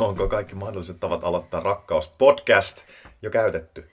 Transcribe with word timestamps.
onko 0.00 0.28
kaikki 0.28 0.54
mahdolliset 0.54 1.00
tavat 1.00 1.24
aloittaa 1.24 1.60
rakkauspodcast 1.60 2.84
jo 3.22 3.30
käytetty? 3.30 3.90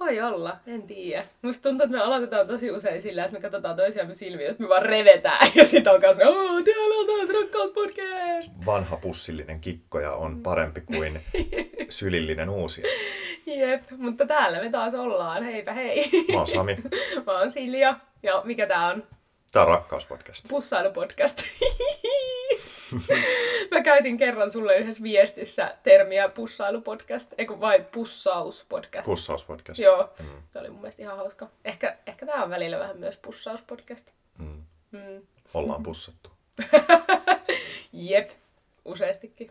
Voi 0.00 0.20
olla, 0.20 0.56
en 0.66 0.82
tiedä. 0.82 1.24
Musta 1.42 1.62
tuntuu, 1.62 1.84
että 1.84 1.96
me 1.96 2.04
aloitetaan 2.04 2.46
tosi 2.46 2.70
usein 2.70 3.02
sillä, 3.02 3.24
että 3.24 3.32
me 3.36 3.40
katsotaan 3.40 3.76
toisiamme 3.76 4.14
silmiä, 4.14 4.50
että 4.50 4.62
me 4.62 4.68
vaan 4.68 4.82
revetään. 4.82 5.50
Ja 5.54 5.64
sitten 5.64 5.92
alkaa 5.92 6.14
sanoa, 6.14 6.28
ooo, 6.28 6.62
täällä 6.62 6.94
on 6.94 7.06
taas 7.06 7.40
rakkauspodcast. 7.42 8.52
Vanha 8.66 8.96
pussillinen 8.96 9.60
kikkoja 9.60 10.12
on 10.12 10.42
parempi 10.42 10.80
kuin 10.80 11.20
sylillinen 11.90 12.50
uusi. 12.50 12.82
Jep, 13.46 13.82
mutta 13.96 14.26
täällä 14.26 14.60
me 14.60 14.70
taas 14.70 14.94
ollaan. 14.94 15.42
Heipä 15.42 15.72
hei. 15.72 16.10
Mä 16.32 16.38
oon 16.38 16.46
Sami. 16.46 16.76
Mä 17.26 17.38
oon 17.38 17.50
Silja. 17.50 17.94
Ja 18.22 18.42
mikä 18.44 18.66
tää 18.66 18.86
on? 18.86 19.02
Tää 19.52 19.62
on 19.62 19.68
rakkauspodcast. 19.68 20.48
Pussailupodcast. 20.48 21.42
Käytin 23.88 24.16
kerran 24.16 24.50
sulle 24.50 24.76
yhdessä 24.76 25.02
viestissä 25.02 25.74
termiä 25.82 26.28
pussailupodcast, 26.28 27.34
eikö 27.38 27.60
vai 27.60 27.84
pussauspodcast. 27.92 29.06
Pussauspodcast. 29.06 29.80
Joo, 29.80 30.10
mm. 30.20 30.26
se 30.52 30.58
oli 30.58 30.70
mun 30.70 30.80
mielestä 30.80 31.02
ihan 31.02 31.16
hauska. 31.16 31.48
Ehkä, 31.64 31.96
ehkä 32.06 32.26
tää 32.26 32.44
on 32.44 32.50
välillä 32.50 32.78
vähän 32.78 32.98
myös 32.98 33.16
pussauspodcast. 33.16 34.10
Mm. 34.38 34.62
Mm. 34.90 35.22
Ollaan 35.54 35.82
pussattu. 35.82 36.30
Jep, 37.92 38.30
useastikin. 38.84 39.50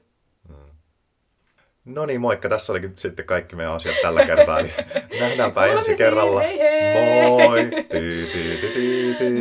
No 1.85 2.05
niin, 2.05 2.21
moikka. 2.21 2.49
Tässä 2.49 2.73
olikin 2.73 2.93
sitten 2.97 3.25
kaikki 3.25 3.55
meidän 3.55 3.73
asiat 3.73 3.95
tällä 4.01 4.25
kertaa. 4.25 4.59
Eli 4.59 4.73
nähdäänpä 5.19 5.65
ensi 5.65 5.95
kerralla. 5.95 6.41
Hei 6.41 6.59
hei! 6.59 6.93
Moi! 6.93 7.69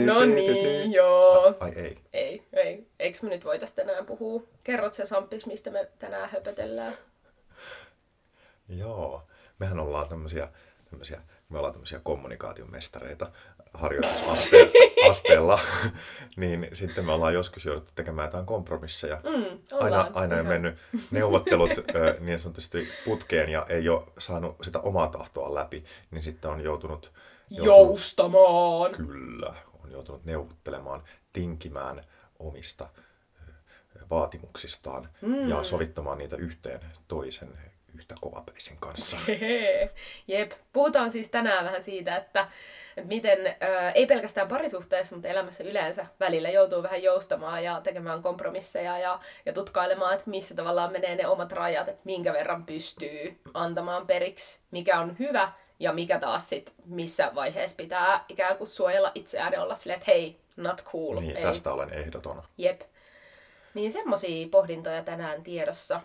No 0.05 0.25
niin, 0.25 0.93
joo. 0.93 1.55
Ai 1.61 1.73
ei. 1.77 1.97
Eikö 3.17 3.27
me 3.27 3.35
nyt 3.35 3.45
voitais 3.45 3.73
tänään 3.73 4.07
puhua? 4.07 4.43
Kerrot 4.65 4.95
se 4.95 5.07
Sampis, 5.07 5.47
mistä 5.47 5.71
me 5.71 5.89
tänään 5.99 6.31
höpötellään. 6.31 6.95
Joo. 8.81 9.23
Mehän 9.59 9.79
ollaan 9.79 10.09
tämmöisiä, 10.09 10.49
tämmöisiä 10.91 11.21
me 11.49 11.59
ollaan 11.59 11.73
tämmöisiä 11.73 12.01
kommunikaatiomestareita 12.03 13.33
harjoitusasteella, 13.75 15.59
niin 16.37 16.69
sitten 16.73 17.05
me 17.05 17.13
ollaan 17.13 17.35
joskus 17.35 17.65
jouduttu 17.65 17.93
tekemään 17.95 18.27
jotain 18.27 18.47
kompromisseja. 18.47 19.21
Mm, 19.25 19.59
aina, 19.81 20.11
aina 20.15 20.37
on 20.37 20.47
mennyt 20.47 20.79
neuvottelut 21.11 21.71
niin 22.21 22.39
sanotusti 22.39 22.89
putkeen 23.05 23.49
ja 23.49 23.67
ei 23.69 23.89
ole 23.89 24.05
saanut 24.19 24.57
sitä 24.65 24.81
omaa 24.81 25.09
tahtoa 25.09 25.55
läpi, 25.55 25.85
niin 26.11 26.23
sitten 26.23 26.51
on 26.51 26.61
joutunut... 26.61 27.13
joutunut 27.51 27.89
Joustamaan! 27.89 28.93
Kyllä, 28.93 29.55
on 29.85 29.91
joutunut 29.91 30.25
neuvottelemaan, 30.25 31.03
tinkimään 31.33 32.05
omista 32.39 32.89
vaatimuksistaan 34.11 35.09
mm. 35.21 35.49
ja 35.49 35.63
sovittamaan 35.63 36.19
niitä 36.19 36.37
yhteen 36.37 36.81
toisen 37.09 37.49
yhtä 37.99 38.15
kovapäisen 38.21 38.77
kanssa. 38.81 39.17
Jep. 40.29 40.53
Puhutaan 40.73 41.11
siis 41.13 41.31
tänään 41.31 41.65
vähän 41.65 41.83
siitä, 41.83 42.17
että, 42.17 42.49
että 42.97 43.09
miten 43.09 43.57
ää, 43.61 43.91
ei 43.91 44.07
pelkästään 44.07 44.49
parisuhteessa, 44.49 45.17
mutta 45.17 45.29
elämässä 45.29 45.65
yleensä 45.65 46.07
välillä 46.21 46.49
joutuu 46.49 46.83
vähän 46.83 47.03
joustamaan 47.03 47.65
ja 47.65 47.81
tekemään 47.81 48.23
kompromisseja 48.23 48.99
ja, 48.99 49.21
ja 49.47 49.53
tutkailemaan, 49.53 50.15
että 50.15 50.31
missä 50.31 50.55
tavallaan 50.55 50.93
menee 50.93 51.17
ne 51.17 51.27
omat 51.27 51.53
rajat, 51.53 51.89
että 51.89 52.03
minkä 52.05 52.33
verran 52.33 52.67
pystyy 52.67 53.41
antamaan 53.55 54.07
periksi, 54.07 54.61
mikä 54.71 55.01
on 55.01 55.19
hyvä 55.19 55.53
ja 55.81 55.93
mikä 55.93 56.19
taas 56.19 56.49
sit 56.49 56.75
missä 56.85 57.33
vaiheessa 57.35 57.77
pitää 57.77 58.25
ikään 58.29 58.57
kuin 58.57 58.69
suojella 58.69 59.13
itseään 59.15 59.53
ja 59.53 59.63
olla 59.63 59.75
silleen, 59.75 59.99
että 59.99 60.11
hei, 60.11 60.41
not 60.57 60.85
cool. 60.85 61.21
Niin, 61.21 61.37
ei. 61.37 61.43
tästä 61.43 61.73
olen 61.73 61.93
ehdoton. 61.93 62.43
Jep. 62.59 62.81
Niin 63.77 63.93
semmosia 63.93 64.49
pohdintoja 64.51 65.03
tänään 65.03 65.43
tiedossa. 65.43 66.01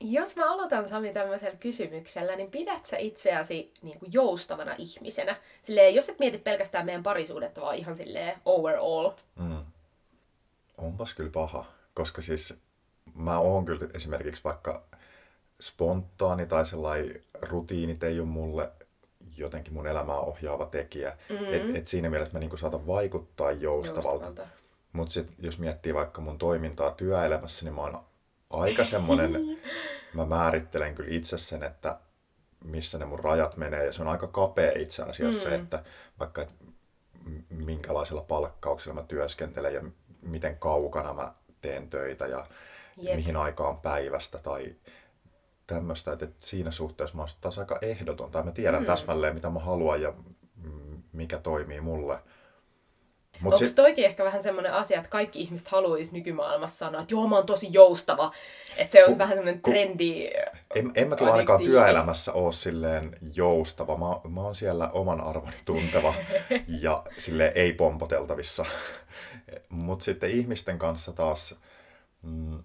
Jos 0.00 0.36
mä 0.36 0.52
aloitan 0.52 0.88
Sami 0.88 1.12
tämmöisellä 1.12 1.56
kysymyksellä, 1.56 2.36
niin 2.36 2.50
pidät 2.50 2.86
sä 2.86 2.96
itseäsi 2.96 3.72
niin 3.82 3.98
kuin 3.98 4.12
joustavana 4.12 4.74
ihmisenä? 4.78 5.36
Silleen, 5.62 5.94
jos 5.94 6.08
et 6.08 6.18
mieti 6.18 6.38
pelkästään 6.38 6.86
meidän 6.86 7.02
parisuudetta, 7.02 7.60
vaan 7.60 7.76
ihan 7.76 7.96
silleen 7.96 8.36
overall. 8.44 9.10
Mm. 9.36 9.64
Onpas 10.78 11.14
kyllä 11.14 11.30
paha, 11.30 11.64
koska 11.94 12.22
siis 12.22 12.54
mä 13.14 13.38
oon 13.38 13.64
kyllä 13.64 13.88
esimerkiksi 13.94 14.44
vaikka 14.44 14.84
spontaani 15.60 16.46
tai 16.46 16.66
sellainen 16.66 17.22
rutiinit 17.42 18.02
ei 18.02 18.20
ole 18.20 18.28
mulle 18.28 18.70
jotenkin 19.36 19.74
mun 19.74 19.86
elämää 19.86 20.18
ohjaava 20.20 20.66
tekijä. 20.66 21.16
Mm-hmm. 21.28 21.54
Et, 21.54 21.76
et 21.76 21.88
siinä 21.88 22.10
mielessä 22.10 22.32
mä 22.32 22.38
niinku 22.38 22.56
saatan 22.56 22.86
vaikuttaa 22.86 23.52
joustavalta. 23.52 24.46
Mutta 24.92 25.12
sitten 25.12 25.36
jos 25.38 25.58
miettii 25.58 25.94
vaikka 25.94 26.20
mun 26.20 26.38
toimintaa 26.38 26.90
työelämässä, 26.90 27.64
niin 27.64 27.74
mä 27.74 27.80
oon 27.80 28.04
aika 28.50 28.84
semmoinen, 28.84 29.32
mä 30.14 30.26
määrittelen 30.26 30.94
kyllä 30.94 31.10
itse 31.12 31.38
sen, 31.38 31.62
että 31.62 31.98
missä 32.64 32.98
ne 32.98 33.04
mun 33.04 33.18
rajat 33.18 33.56
menee, 33.56 33.86
ja 33.86 33.92
se 33.92 34.02
on 34.02 34.08
aika 34.08 34.26
kapea 34.26 34.72
itse 34.78 35.02
asiassa, 35.02 35.48
mm. 35.48 35.54
että 35.54 35.82
vaikka 36.18 36.42
et 36.42 36.54
minkälaisella 37.50 38.22
palkkauksella 38.22 38.94
mä 38.94 39.02
työskentelen 39.02 39.74
ja 39.74 39.82
miten 40.22 40.56
kaukana 40.58 41.12
mä 41.12 41.32
teen 41.60 41.90
töitä 41.90 42.26
ja 42.26 42.46
Jep. 42.96 43.16
mihin 43.16 43.36
aikaan 43.36 43.80
päivästä 43.80 44.38
tai 44.38 44.74
tämmöistä, 45.66 46.12
että, 46.12 46.24
että 46.24 46.46
siinä 46.46 46.70
suhteessa 46.70 47.16
mä 47.16 47.22
oon 47.22 47.30
taas 47.40 47.58
aika 47.58 47.78
ehdoton, 47.82 48.30
tai 48.30 48.42
mä 48.42 48.52
tiedän 48.52 48.82
mm. 48.82 48.86
täsmälleen 48.86 49.34
mitä 49.34 49.50
mä 49.50 49.60
haluan 49.60 50.02
ja 50.02 50.14
mikä 51.12 51.38
toimii 51.38 51.80
mulle. 51.80 52.18
Mut 53.40 53.54
Onko 53.54 53.66
se... 53.66 53.74
toikin 53.74 54.04
ehkä 54.04 54.24
vähän 54.24 54.42
semmoinen 54.42 54.72
asia, 54.72 54.98
että 54.98 55.10
kaikki 55.10 55.40
ihmiset 55.40 55.68
haluaisi 55.68 56.12
nykymaailmassa 56.12 56.86
sanoa, 56.86 57.00
että 57.00 57.14
joo, 57.14 57.28
mä 57.28 57.36
oon 57.36 57.46
tosi 57.46 57.68
joustava. 57.72 58.32
Että 58.76 58.92
se 58.92 59.04
on 59.04 59.12
ku, 59.12 59.18
vähän 59.18 59.36
semmoinen 59.36 59.62
ku, 59.62 59.70
trendi. 59.70 60.30
En, 60.74 60.92
en 60.94 61.08
mä 61.08 61.16
kyllä 61.16 61.32
ainakaan 61.32 61.64
työelämässä 61.64 62.32
ole 62.32 62.52
silleen 62.52 63.16
joustava. 63.34 63.96
Mä, 63.96 64.30
mä 64.30 64.40
oon 64.40 64.54
siellä 64.54 64.88
oman 64.88 65.20
arvoni 65.20 65.56
tunteva 65.64 66.14
ja 66.82 67.04
sille 67.18 67.52
ei 67.54 67.72
pompoteltavissa. 67.72 68.64
Mutta 69.68 70.04
sitten 70.04 70.30
ihmisten 70.30 70.78
kanssa 70.78 71.12
taas, 71.12 71.54
mm, 72.22 72.58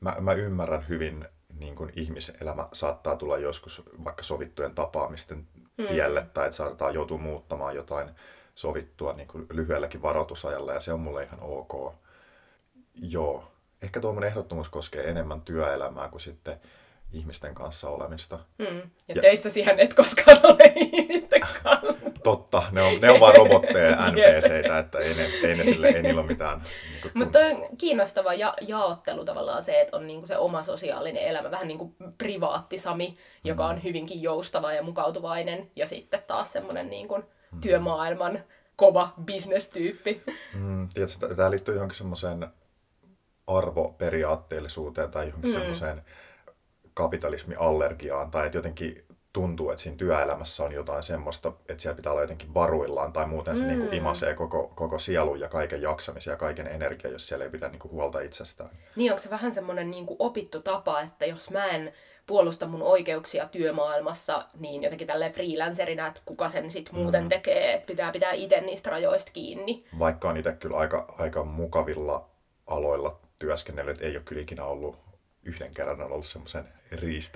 mä, 0.00 0.16
mä 0.20 0.32
ymmärrän 0.32 0.88
hyvin, 0.88 1.24
niin 1.58 1.76
kun 1.76 1.90
ihmiselämä 1.96 2.68
saattaa 2.72 3.16
tulla 3.16 3.38
joskus 3.38 3.82
vaikka 4.04 4.22
sovittujen 4.22 4.74
tapaamisten 4.74 5.46
hmm. 5.78 5.86
tielle, 5.86 6.26
tai 6.34 6.46
että 6.46 6.56
saattaa 6.56 6.90
joutua 6.90 7.18
muuttamaan 7.18 7.76
jotain 7.76 8.10
sovittua 8.56 9.12
niin 9.12 9.28
kuin 9.28 9.46
lyhyelläkin 9.52 10.02
varoitusajalla 10.02 10.72
ja 10.72 10.80
se 10.80 10.92
on 10.92 11.00
mulle 11.00 11.22
ihan 11.22 11.40
ok. 11.42 11.94
Joo, 13.02 13.44
ehkä 13.82 14.00
tuo 14.00 14.12
mun 14.12 14.24
ehdottomuus 14.24 14.68
koskee 14.68 15.10
enemmän 15.10 15.40
työelämää 15.40 16.08
kuin 16.08 16.20
sitten 16.20 16.60
ihmisten 17.12 17.54
kanssa 17.54 17.88
olemista. 17.88 18.38
Mm. 18.58 18.76
Ja, 19.08 19.14
ja 19.14 19.22
töissä 19.22 19.50
siihen 19.50 19.80
et 19.80 19.94
koskaan 19.94 20.38
ole 20.42 20.72
ihmisten 20.92 21.40
kanssa. 21.40 21.94
Totta, 22.22 22.62
ne 22.72 22.82
on, 22.82 23.00
ne 23.00 23.10
on 23.10 23.20
vaan 23.20 23.34
robotteja 23.34 23.90
ja 23.90 23.96
NPCitä, 24.10 24.78
että 24.78 24.98
ei, 24.98 25.14
ne, 25.14 25.48
ei, 25.48 25.56
ne 25.56 25.64
sille, 25.64 25.86
ei 25.88 26.02
niillä 26.02 26.20
ole 26.20 26.28
mitään. 26.28 26.60
Niin 26.60 27.12
Mutta 27.14 27.38
on 27.38 27.68
kiinnostava 27.78 28.34
ja, 28.34 28.54
jaottelu 28.60 29.24
tavallaan 29.24 29.64
se, 29.64 29.80
että 29.80 29.96
on 29.96 30.06
niinku 30.06 30.26
se 30.26 30.36
oma 30.36 30.62
sosiaalinen 30.62 31.22
elämä, 31.22 31.50
vähän 31.50 31.68
niin 31.68 31.78
kuin 31.78 31.94
privaattisami, 32.18 33.18
joka 33.44 33.62
mm. 33.62 33.70
on 33.70 33.82
hyvinkin 33.84 34.22
joustava 34.22 34.72
ja 34.72 34.82
mukautuvainen, 34.82 35.70
ja 35.76 35.86
sitten 35.86 36.22
taas 36.26 36.52
semmoinen 36.52 36.90
niin 36.90 37.08
kuin 37.08 37.22
työmaailman 37.60 38.44
kova 38.76 39.14
bisnestyyppi. 39.24 40.22
Mm, 40.54 40.88
tiedätkö, 40.94 41.34
tämä 41.34 41.50
liittyy 41.50 41.74
johonkin 41.74 41.98
semmoiseen 41.98 42.46
arvoperiaatteellisuuteen 43.46 45.10
tai 45.10 45.26
johonkin 45.26 45.50
mm. 45.50 45.54
semmoiseen 45.54 46.02
kapitalismiallergiaan 46.94 48.30
tai 48.30 48.46
että 48.46 48.58
jotenkin 48.58 49.06
tuntuu, 49.32 49.70
että 49.70 49.82
siinä 49.82 49.96
työelämässä 49.96 50.64
on 50.64 50.72
jotain 50.72 51.02
semmoista, 51.02 51.52
että 51.68 51.82
siellä 51.82 51.96
pitää 51.96 52.12
olla 52.12 52.22
jotenkin 52.22 52.54
varuillaan 52.54 53.12
tai 53.12 53.26
muuten 53.26 53.56
se 53.56 53.62
mm. 53.62 53.68
niin 53.68 53.80
kuin 53.80 53.94
imasee 53.94 54.34
koko, 54.34 54.68
koko 54.68 54.98
sielun 54.98 55.40
ja 55.40 55.48
kaiken 55.48 55.82
jaksamisen 55.82 56.30
ja 56.30 56.36
kaiken 56.36 56.66
energian, 56.66 57.12
jos 57.12 57.28
siellä 57.28 57.44
ei 57.44 57.50
pidä 57.50 57.68
niin 57.68 57.78
kuin 57.78 57.92
huolta 57.92 58.20
itsestään. 58.20 58.70
Niin, 58.96 59.12
onko 59.12 59.22
se 59.22 59.30
vähän 59.30 59.52
semmoinen 59.52 59.90
niin 59.90 60.06
kuin 60.06 60.16
opittu 60.18 60.62
tapa, 60.62 61.00
että 61.00 61.26
jos 61.26 61.50
mä 61.50 61.66
en 61.66 61.92
puolusta 62.26 62.66
mun 62.66 62.82
oikeuksia 62.82 63.46
työmaailmassa 63.46 64.46
niin 64.58 64.82
jotenkin 64.82 65.06
tälleen 65.06 65.32
freelancerina, 65.32 66.06
että 66.06 66.20
kuka 66.24 66.48
sen 66.48 66.70
sitten 66.70 66.94
muuten 66.94 67.22
mm. 67.22 67.28
tekee, 67.28 67.74
että 67.74 67.86
pitää 67.86 68.12
pitää 68.12 68.32
itse 68.32 68.60
niistä 68.60 68.90
rajoista 68.90 69.32
kiinni. 69.32 69.84
Vaikka 69.98 70.28
on 70.28 70.36
itse 70.36 70.52
kyllä 70.52 70.76
aika, 70.76 71.14
aika 71.18 71.44
mukavilla 71.44 72.28
aloilla 72.66 73.18
työskennellyt, 73.38 74.02
ei 74.02 74.16
ole 74.16 74.22
kyllä 74.24 74.42
ikinä 74.42 74.64
ollut 74.64 74.98
yhden 75.46 75.74
kerran 75.74 76.00
on 76.00 76.12
ollut 76.12 76.26
semmoisen 76.26 76.64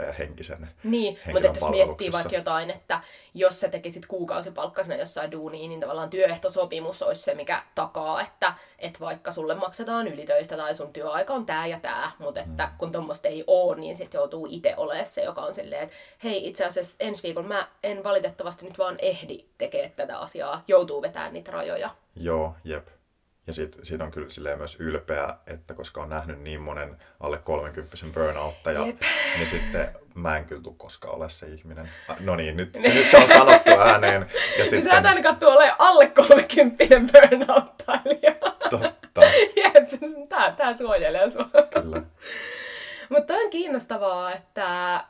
ja 0.07 0.13
henkisen 0.13 0.69
Niin, 0.85 1.19
mutta 1.33 1.49
että 1.49 1.61
jos 1.61 1.71
miettii 1.71 2.13
vaikka 2.13 2.37
jotain, 2.37 2.71
että 2.71 3.01
jos 3.35 3.61
sä 3.61 3.69
tekisit 3.69 4.07
kuukausipalkkasena 4.07 5.01
jossain 5.01 5.33
duuniin, 5.33 5.69
niin 5.69 5.81
tavallaan 5.81 6.11
työehtosopimus 6.11 7.03
olisi 7.03 7.23
se, 7.23 7.35
mikä 7.35 7.63
takaa, 7.75 8.21
että, 8.21 8.55
että 8.79 9.01
vaikka 9.01 9.31
sulle 9.31 9.55
maksetaan 9.55 10.09
ylitöistä 10.09 10.57
tai 10.57 10.75
sun 10.75 10.93
työaika 10.93 11.35
on 11.35 11.47
tää 11.47 11.67
ja 11.67 11.81
tää, 11.81 12.11
mutta 12.19 12.41
että 12.41 12.67
mm. 12.67 12.73
kun 12.79 12.93
tuommoista 12.93 13.29
ei 13.29 13.45
ole, 13.47 13.77
niin 13.77 13.97
sitten 13.97 14.19
joutuu 14.19 14.47
itse 14.51 14.75
olemaan 14.77 15.07
se, 15.07 15.23
joka 15.23 15.43
on 15.43 15.55
silleen, 15.55 15.83
että 15.83 15.95
hei 16.25 16.49
itse 16.49 16.65
asiassa 16.65 16.97
ensi 17.01 17.23
viikolla 17.23 17.49
mä 17.49 17.69
en 17.83 18.05
valitettavasti 18.05 18.65
nyt 18.65 18.79
vaan 18.79 18.97
ehdi 18.99 19.45
tekemään 19.59 19.93
tätä 19.93 20.19
asiaa, 20.19 20.65
joutuu 20.69 21.03
vetämään 21.03 21.33
niitä 21.33 21.51
rajoja. 21.51 21.95
Joo, 22.17 22.55
jep. 22.65 22.89
Ja 23.51 23.55
siitä, 23.55 23.79
siitä 23.83 24.05
on 24.05 24.11
kyllä 24.11 24.31
silleen 24.31 24.59
myös 24.59 24.77
ylpeä, 24.81 25.35
että 25.47 25.75
koska 25.75 26.03
on 26.03 26.09
nähnyt 26.09 26.41
niin 26.41 26.61
monen 26.61 26.97
alle 27.21 27.39
30 27.39 27.97
burnouttaja, 28.15 28.87
Jep. 28.87 29.01
niin 29.37 29.47
sitten 29.47 29.89
mä 30.15 30.37
en 30.37 30.45
kyllä 30.45 30.63
tule 30.63 30.75
koskaan 30.79 31.15
ole 31.15 31.29
se 31.31 31.47
ihminen. 31.47 31.91
Ah, 32.09 32.21
No 32.21 32.37
niin, 32.37 32.57
nyt, 32.57 32.79
se, 32.83 32.89
nyt 32.95 33.07
se 33.07 33.17
on 33.17 33.29
sanottu 33.29 33.71
ääneen. 33.81 34.23
Ja 34.59 34.65
Niin 34.65 34.71
sä 34.71 34.77
et 34.77 34.83
sitten, 34.83 35.07
ainakaan 35.07 35.37
tule 35.37 35.51
olemaan 35.53 35.77
alle 35.79 36.07
30 36.07 36.85
burnout-tailija. 37.13 38.35
totta, 38.71 39.21
Jep, 39.57 40.29
tää, 40.29 40.53
tää 40.53 40.75
suojelee 40.75 41.31
sua. 41.31 41.51
kyllä. 41.83 42.03
Mutta 43.09 43.35
on 43.35 43.51
kiinnostavaa, 43.51 44.33
että 44.33 45.01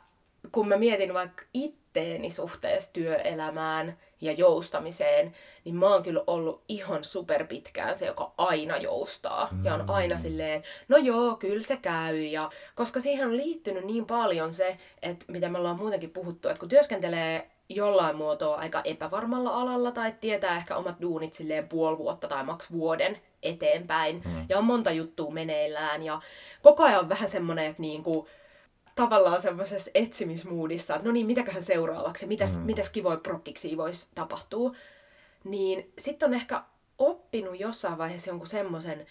kun 0.53 0.69
mä 0.69 0.77
mietin 0.77 1.15
vaikka 1.15 1.45
itteeni 1.55 2.31
suhteessa 2.31 2.93
työelämään 2.93 3.99
ja 4.21 4.33
joustamiseen, 4.33 5.35
niin 5.65 5.77
mä 5.77 5.87
oon 5.87 6.03
kyllä 6.03 6.25
ollut 6.27 6.63
ihan 6.69 7.05
super 7.05 7.47
pitkään 7.47 7.99
se, 7.99 8.07
joka 8.07 8.33
aina 8.39 8.77
joustaa. 8.77 9.49
Mm. 9.51 9.65
Ja 9.65 9.75
on 9.75 9.91
aina 9.91 10.19
silleen, 10.19 10.63
no 10.89 10.97
joo, 10.97 11.37
kyllä 11.37 11.63
se 11.63 11.77
käy. 11.77 12.17
Ja 12.17 12.51
koska 12.75 13.01
siihen 13.01 13.27
on 13.27 13.37
liittynyt 13.37 13.85
niin 13.85 14.07
paljon 14.07 14.55
se, 14.55 14.79
että 15.03 15.25
mitä 15.29 15.49
me 15.49 15.59
ollaan 15.59 15.77
muutenkin 15.77 16.11
puhuttu, 16.11 16.49
että 16.49 16.61
kun 16.61 16.69
työskentelee 16.69 17.51
jollain 17.69 18.17
muotoa 18.17 18.57
aika 18.57 18.81
epävarmalla 18.85 19.51
alalla 19.51 19.91
tai 19.91 20.15
tietää 20.21 20.57
ehkä 20.57 20.77
omat 20.77 21.01
duunit 21.01 21.35
silleen 21.35 21.69
puoli 21.69 21.99
vuotta 21.99 22.29
tai 22.29 22.45
maks 22.45 22.73
vuoden 22.73 23.19
eteenpäin 23.43 24.23
mm. 24.25 24.47
ja 24.49 24.59
on 24.59 24.65
monta 24.65 24.91
juttua 24.91 25.31
meneillään 25.31 26.03
ja 26.03 26.21
koko 26.63 26.85
ajan 26.85 27.01
on 27.01 27.09
vähän 27.09 27.29
semmoinen, 27.29 27.67
että 27.67 27.83
niinku, 27.83 28.29
tavallaan 29.03 29.43
semmoisessa 29.43 29.91
etsimismuudissa, 29.95 30.95
että 30.95 31.09
no 31.09 31.13
niin, 31.13 31.27
mitäköhän 31.27 31.63
seuraavaksi, 31.63 32.27
mitäs, 32.27 32.57
mm. 32.57 32.63
mitäs 32.63 32.91
kivoja 32.91 33.17
prokkiksi 33.17 33.77
voisi 33.77 34.09
tapahtua, 34.15 34.75
niin 35.45 35.93
sitten 35.99 36.27
on 36.27 36.35
ehkä 36.35 36.63
oppinut 36.99 37.61
jossain 37.61 37.99
vaiheessa 37.99 38.31
jonkun 38.31 38.47
semmoisen, 38.47 39.07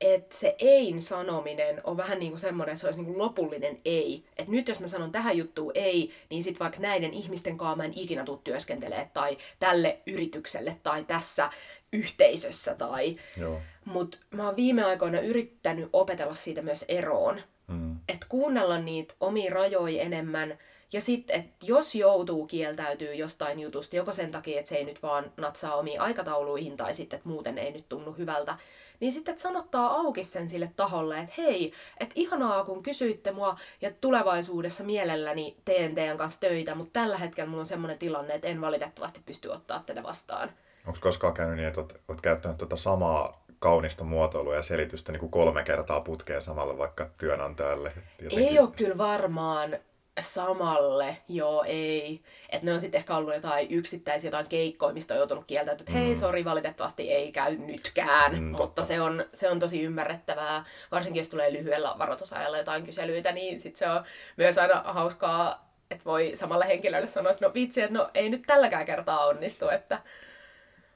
että 0.00 0.36
se 0.36 0.56
ein 0.58 1.00
sanominen 1.00 1.80
on 1.84 1.96
vähän 1.96 2.18
niin 2.18 2.32
kuin 2.32 2.40
semmoinen, 2.40 2.72
että 2.72 2.80
se 2.80 2.86
olisi 2.86 2.98
niin 2.98 3.06
kuin 3.06 3.18
lopullinen 3.18 3.80
ei. 3.84 4.24
Että 4.36 4.52
nyt 4.52 4.68
jos 4.68 4.80
mä 4.80 4.88
sanon 4.88 5.12
tähän 5.12 5.36
juttuun 5.36 5.72
ei, 5.74 6.12
niin 6.30 6.42
sitten 6.42 6.60
vaikka 6.60 6.80
näiden 6.80 7.14
ihmisten 7.14 7.58
kanssa 7.58 7.76
mä 7.76 7.84
en 7.84 7.92
ikinä 7.96 8.24
tule 8.24 8.38
työskentelemään 8.44 9.10
tai 9.14 9.38
tälle 9.58 9.98
yritykselle 10.06 10.76
tai 10.82 11.04
tässä 11.04 11.50
yhteisössä 11.92 12.74
tai... 12.74 13.16
Joo. 13.36 13.60
Mutta 13.84 14.18
mä 14.30 14.46
oon 14.46 14.56
viime 14.56 14.84
aikoina 14.84 15.20
yrittänyt 15.20 15.88
opetella 15.92 16.34
siitä 16.34 16.62
myös 16.62 16.84
eroon. 16.88 17.40
Mm. 17.66 17.96
Että 18.08 18.26
kuunnella 18.28 18.78
niitä 18.78 19.14
omia 19.20 19.54
rajoja 19.54 20.02
enemmän. 20.02 20.58
Ja 20.92 21.00
sitten, 21.00 21.36
että 21.36 21.66
jos 21.66 21.94
joutuu 21.94 22.46
kieltäytyy 22.46 23.14
jostain 23.14 23.60
jutusta, 23.60 23.96
joko 23.96 24.12
sen 24.12 24.30
takia, 24.30 24.58
että 24.58 24.68
se 24.68 24.76
ei 24.76 24.84
nyt 24.84 25.02
vaan 25.02 25.32
natsaa 25.36 25.74
omiin 25.74 26.00
aikatauluihin, 26.00 26.76
tai 26.76 26.94
sitten, 26.94 27.16
että 27.16 27.28
muuten 27.28 27.58
ei 27.58 27.72
nyt 27.72 27.88
tunnu 27.88 28.12
hyvältä, 28.12 28.58
niin 29.00 29.12
sitten, 29.12 29.32
että 29.32 29.42
sanottaa 29.42 29.94
auki 29.94 30.24
sen 30.24 30.48
sille 30.48 30.72
taholle, 30.76 31.18
että 31.18 31.34
hei, 31.38 31.72
että 32.00 32.12
ihanaa 32.16 32.64
kun 32.64 32.82
kysyitte 32.82 33.32
mua, 33.32 33.56
ja 33.80 33.90
tulevaisuudessa 34.00 34.84
mielelläni 34.84 35.56
teen 35.64 35.94
teidän 35.94 36.16
kanssa 36.16 36.40
töitä, 36.40 36.74
mutta 36.74 37.00
tällä 37.00 37.18
hetkellä 37.18 37.50
mulla 37.50 37.60
on 37.60 37.66
semmoinen 37.66 37.98
tilanne, 37.98 38.34
että 38.34 38.48
en 38.48 38.60
valitettavasti 38.60 39.20
pysty 39.26 39.48
ottaa 39.48 39.82
tätä 39.86 40.02
vastaan. 40.02 40.52
Onko 40.86 40.98
koskaan 41.02 41.34
käynyt 41.34 41.56
niin, 41.56 41.68
että 41.68 41.80
oot, 41.80 42.02
oot 42.08 42.20
käyttänyt 42.20 42.58
tuota 42.58 42.76
samaa 42.76 43.41
kaunista 43.62 44.04
muotoilua 44.04 44.54
ja 44.54 44.62
selitystä 44.62 45.12
niin 45.12 45.20
kuin 45.20 45.30
kolme 45.30 45.64
kertaa 45.64 46.00
putkeen 46.00 46.42
samalle 46.42 46.78
vaikka 46.78 47.10
työnantajalle? 47.18 47.92
Ei 48.30 48.58
ole 48.58 48.68
kyllä 48.76 48.98
varmaan 48.98 49.76
samalle, 50.20 51.16
joo 51.28 51.64
ei. 51.66 52.22
Että 52.50 52.66
ne 52.66 52.72
on 52.72 52.80
sitten 52.80 52.98
ehkä 52.98 53.16
ollut 53.16 53.34
jotain 53.34 53.66
yksittäisiä 53.70 54.28
jotain 54.28 54.46
keikkoja, 54.46 54.94
mistä 54.94 55.14
on 55.14 55.18
joutunut 55.18 55.44
kieltämään, 55.46 55.80
että 55.80 55.92
hei, 55.92 56.16
sori, 56.16 56.44
valitettavasti 56.44 57.10
ei 57.10 57.32
käy 57.32 57.56
nytkään. 57.56 58.32
Mm, 58.32 58.38
Mm, 58.38 58.50
totta. 58.50 58.64
mutta 58.64 58.82
se 58.82 59.00
on, 59.00 59.24
se 59.34 59.50
on 59.50 59.58
tosi 59.58 59.82
ymmärrettävää. 59.82 60.64
Varsinkin 60.92 61.20
jos 61.20 61.28
tulee 61.28 61.52
lyhyellä 61.52 61.94
varoitusajalla 61.98 62.58
jotain 62.58 62.84
kyselyitä, 62.86 63.32
niin 63.32 63.60
sit 63.60 63.76
se 63.76 63.88
on 63.90 64.04
myös 64.36 64.58
aina 64.58 64.82
hauskaa, 64.86 65.72
että 65.90 66.04
voi 66.04 66.30
samalle 66.34 66.68
henkilölle 66.68 67.06
sanoa, 67.06 67.32
että 67.32 67.46
no 67.46 67.54
vitsi, 67.54 67.82
että 67.82 67.98
no 67.98 68.10
ei 68.14 68.28
nyt 68.28 68.42
tälläkään 68.46 68.86
kertaa 68.86 69.26
onnistu. 69.26 69.68
Että... 69.68 70.02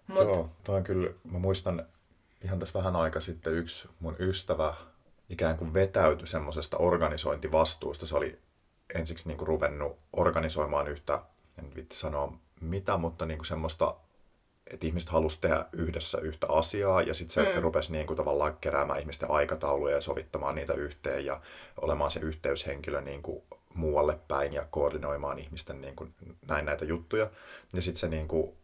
Mut, 0.07 0.23
Joo, 0.25 0.49
toi 0.65 0.77
on 0.77 0.85
kyllä, 0.85 1.11
mä 1.33 1.39
muistan 1.39 1.87
ihan 2.47 2.59
tässä 2.59 2.79
vähän 2.79 2.97
aika 2.97 3.21
sitten 3.21 3.53
yksi 3.53 3.89
mun 4.01 4.17
ystävä 4.19 4.75
ikään 5.29 5.57
kuin 5.57 5.75
vetäytyi 5.75 6.27
semmoisesta 6.27 6.77
organisointivastuusta. 6.77 8.07
Se 8.07 8.17
oli 8.17 8.39
ensiksi 8.95 9.29
niin 9.29 9.39
kuin 9.39 9.49
ruvennut 9.49 9.99
organisoimaan 10.13 10.89
yhtä, 10.89 11.23
en 11.59 11.75
vitti 11.75 11.97
sanoa 11.97 12.39
mitä, 12.61 12.97
mutta 12.97 13.27
niin 13.27 13.39
kuin 13.39 13.47
semmoista, 13.47 13.97
että 14.71 14.87
ihmiset 14.87 15.09
halusi 15.09 15.41
tehdä 15.41 15.65
yhdessä 15.73 16.19
yhtä 16.19 16.47
asiaa 16.51 17.03
ja 17.03 17.15
sitten 17.15 17.35
se 17.45 17.55
mm. 17.55 17.63
rupesi 17.63 17.93
niin 17.93 18.07
kuin 18.07 18.17
tavallaan 18.17 18.57
keräämään 18.61 19.01
ihmisten 19.01 19.31
aikatauluja 19.31 19.95
ja 19.95 20.01
sovittamaan 20.01 20.55
niitä 20.55 20.73
yhteen 20.73 21.25
ja 21.25 21.41
olemaan 21.81 22.11
se 22.11 22.21
yhteyshenkilö 22.21 23.01
niin 23.01 23.23
kuin 23.23 23.43
muualle 23.75 24.19
päin 24.29 24.53
ja 24.53 24.67
koordinoimaan 24.71 25.39
ihmisten 25.39 25.81
niin 25.81 25.97
kuin 25.97 26.15
näin 26.49 26.65
näitä 26.65 26.85
juttuja. 26.85 27.31
Ja 27.73 27.83
sitten 27.83 28.01
se 28.01 28.09
niin 28.09 28.29
kuin 28.29 28.57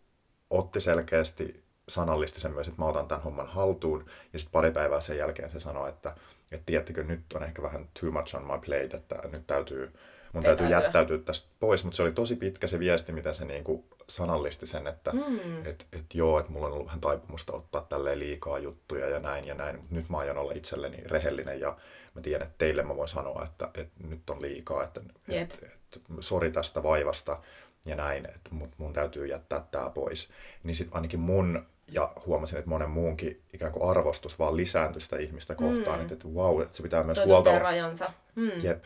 otti 0.50 0.80
selkeästi 0.80 1.62
sanallisti 1.94 2.40
sen 2.40 2.52
myös, 2.52 2.68
että 2.68 2.82
mä 2.82 2.88
otan 2.88 3.08
tämän 3.08 3.22
homman 3.22 3.46
haltuun. 3.46 4.04
Ja 4.32 4.38
sitten 4.38 4.52
pari 4.52 4.70
päivää 4.70 5.00
sen 5.00 5.18
jälkeen 5.18 5.50
se 5.50 5.60
sanoi, 5.60 5.88
että, 5.88 6.14
että 6.52 6.66
tiedättekö, 6.66 7.04
nyt 7.04 7.32
on 7.34 7.42
ehkä 7.42 7.62
vähän 7.62 7.88
too 8.00 8.10
much 8.10 8.36
on 8.36 8.42
my 8.42 8.58
plate, 8.66 8.96
että 8.96 9.28
nyt 9.32 9.46
täytyy, 9.46 9.92
mun 10.32 10.42
täytyy 10.42 10.66
Vetäytyä. 10.66 10.86
jättäytyä 10.86 11.18
tästä 11.18 11.48
pois. 11.60 11.84
Mutta 11.84 11.96
se 11.96 12.02
oli 12.02 12.12
tosi 12.12 12.36
pitkä 12.36 12.66
se 12.66 12.78
viesti, 12.78 13.12
mitä 13.12 13.32
se 13.32 13.44
niinku 13.44 13.84
sanallisti 14.08 14.66
sen, 14.66 14.86
että 14.86 15.10
mm. 15.12 15.66
et, 15.66 15.86
et 15.92 16.14
joo, 16.14 16.38
että 16.38 16.52
mulla 16.52 16.66
on 16.66 16.72
ollut 16.72 16.86
vähän 16.86 17.00
taipumusta 17.00 17.52
ottaa 17.52 17.82
tälleen 17.88 18.18
liikaa 18.18 18.58
juttuja 18.58 19.08
ja 19.08 19.18
näin 19.18 19.46
ja 19.46 19.54
näin. 19.54 19.76
Mut 19.76 19.90
nyt 19.90 20.08
mä 20.08 20.18
aion 20.18 20.38
olla 20.38 20.52
itselleni 20.52 20.96
rehellinen 21.06 21.60
ja 21.60 21.76
mä 22.14 22.22
tiedän, 22.22 22.46
että 22.46 22.58
teille 22.58 22.82
mä 22.82 22.96
voin 22.96 23.08
sanoa, 23.08 23.44
että, 23.44 23.70
että 23.74 24.06
nyt 24.08 24.30
on 24.30 24.42
liikaa, 24.42 24.84
että 24.84 25.00
Jep. 25.28 25.50
et, 25.50 25.62
et, 25.62 26.02
sori 26.20 26.50
tästä 26.50 26.82
vaivasta 26.82 27.42
ja 27.84 27.96
näin, 27.96 28.26
että 28.26 28.50
mun, 28.50 28.70
mun 28.78 28.92
täytyy 28.92 29.26
jättää 29.26 29.64
tämä 29.70 29.90
pois. 29.90 30.28
Niin 30.62 30.76
sitten 30.76 30.96
ainakin 30.96 31.20
mun 31.20 31.66
ja 31.92 32.12
huomasin, 32.26 32.58
että 32.58 32.68
monen 32.68 32.90
muunkin 32.90 33.42
ikään 33.52 33.72
kuin 33.72 33.90
arvostus 33.90 34.38
vaan 34.38 34.56
lisääntyi 34.56 35.00
sitä 35.00 35.16
ihmistä 35.16 35.54
kohtaan, 35.54 35.98
mm. 35.98 36.02
että, 36.02 36.14
että 36.14 36.28
wow, 36.28 36.62
että 36.62 36.76
se 36.76 36.82
pitää 36.82 37.02
myös 37.02 37.18
toi 37.18 37.26
huolta... 37.26 37.58
rajansa. 37.58 38.12
Mm. 38.34 38.50
Jep. 38.62 38.84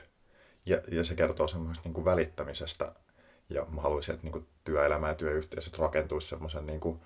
Ja, 0.67 0.81
ja 0.89 1.05
se 1.05 1.15
kertoo 1.15 1.49
semmoisesta 1.49 1.89
niin 1.89 1.95
kuin 1.95 2.05
välittämisestä. 2.05 2.93
Ja 3.49 3.67
mä 3.75 3.81
haluaisin, 3.81 4.15
että 4.15 4.25
niin 4.25 4.33
kuin 4.33 4.47
työelämä 4.65 5.09
ja 5.09 5.15
työyhteisöt 5.15 5.79
rakentuisi 5.79 6.29
semmoisen 6.29 6.67
niin 6.67 6.81
kuin 6.81 7.01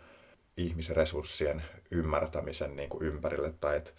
ihmisresurssien 0.56 1.62
ymmärtämisen 1.90 2.76
niin 2.76 2.88
kuin 2.88 3.04
ympärille. 3.04 3.54
Tai 3.60 3.76
että 3.76 3.90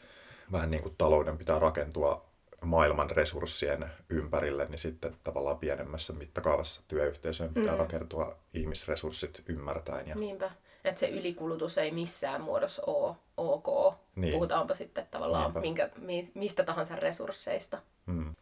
vähän 0.51 0.71
niin 0.71 0.83
kuin 0.83 0.95
talouden 0.97 1.37
pitää 1.37 1.59
rakentua 1.59 2.31
maailman 2.63 3.09
resurssien 3.09 3.85
ympärille, 4.09 4.65
niin 4.65 4.79
sitten 4.79 5.15
tavallaan 5.23 5.57
pienemmässä 5.57 6.13
mittakaavassa 6.13 6.81
työyhteisöön 6.87 7.53
pitää 7.53 7.73
mm. 7.73 7.79
rakentua 7.79 8.35
ihmisresurssit 8.53 9.43
ymmärtäen. 9.47 10.07
Ja, 10.07 10.15
Niinpä. 10.15 10.51
Että 10.83 10.99
se 10.99 11.09
ylikulutus 11.09 11.77
ei 11.77 11.91
missään 11.91 12.41
muodossa 12.41 12.83
ole 12.87 13.15
ok. 13.37 13.95
Niin. 14.15 14.33
Puhutaanpa 14.33 14.73
sitten 14.73 15.07
tavallaan 15.11 15.43
Niinpä. 15.43 15.59
minkä, 15.59 15.89
mi, 15.97 16.31
mistä 16.33 16.63
tahansa 16.63 16.95
resursseista. 16.95 17.77
mm. 18.05 18.35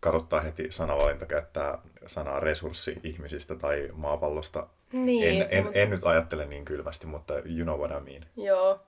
Kaduttaa 0.00 0.40
heti 0.40 0.70
sanavalinta 0.70 1.26
käyttää 1.26 1.78
sanaa 2.06 2.40
resurssi 2.40 3.00
ihmisistä 3.02 3.54
tai 3.54 3.88
maapallosta. 3.92 4.66
Niin, 4.92 5.42
en, 5.42 5.48
en, 5.50 5.64
mut- 5.66 5.70
en 5.76 5.90
nyt 5.90 6.04
ajattele 6.04 6.46
niin 6.46 6.64
kylmästi, 6.64 7.06
mutta 7.06 7.34
you 7.34 7.62
know 7.64 7.78
what 7.80 7.90
I 7.90 8.10
mean. 8.10 8.26
Joo. 8.36 8.80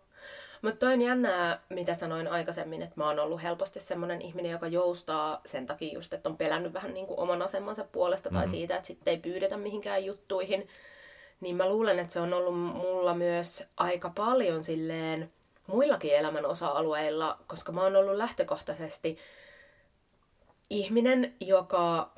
Mutta 0.62 0.78
toi 0.86 0.92
on 0.94 1.02
jännää, 1.02 1.60
mitä 1.68 1.94
sanoin 1.94 2.28
aikaisemmin, 2.28 2.82
että 2.82 2.94
mä 2.96 3.06
oon 3.06 3.18
ollut 3.18 3.42
helposti 3.42 3.80
semmoinen 3.80 4.22
ihminen, 4.22 4.52
joka 4.52 4.66
joustaa 4.66 5.40
sen 5.46 5.66
takia 5.66 5.94
just, 5.94 6.12
että 6.12 6.28
on 6.28 6.36
pelännyt 6.36 6.72
vähän 6.72 6.94
niin 6.94 7.06
kuin 7.06 7.20
oman 7.20 7.42
asemansa 7.42 7.84
puolesta 7.92 8.30
tai 8.30 8.48
siitä, 8.48 8.76
että 8.76 8.86
sitten 8.86 9.10
ei 9.12 9.18
pyydetä 9.18 9.56
mihinkään 9.56 10.04
juttuihin. 10.04 10.68
Niin 11.40 11.56
mä 11.56 11.68
luulen, 11.68 11.98
että 11.98 12.12
se 12.12 12.20
on 12.20 12.34
ollut 12.34 12.54
mulla 12.54 13.14
myös 13.14 13.64
aika 13.76 14.10
paljon 14.10 14.64
silleen 14.64 15.32
muillakin 15.66 16.14
elämän 16.14 16.46
osa-alueilla, 16.46 17.38
koska 17.46 17.72
mä 17.72 17.82
oon 17.82 17.96
ollut 17.96 18.16
lähtökohtaisesti 18.16 19.18
ihminen, 20.70 21.34
joka 21.40 22.12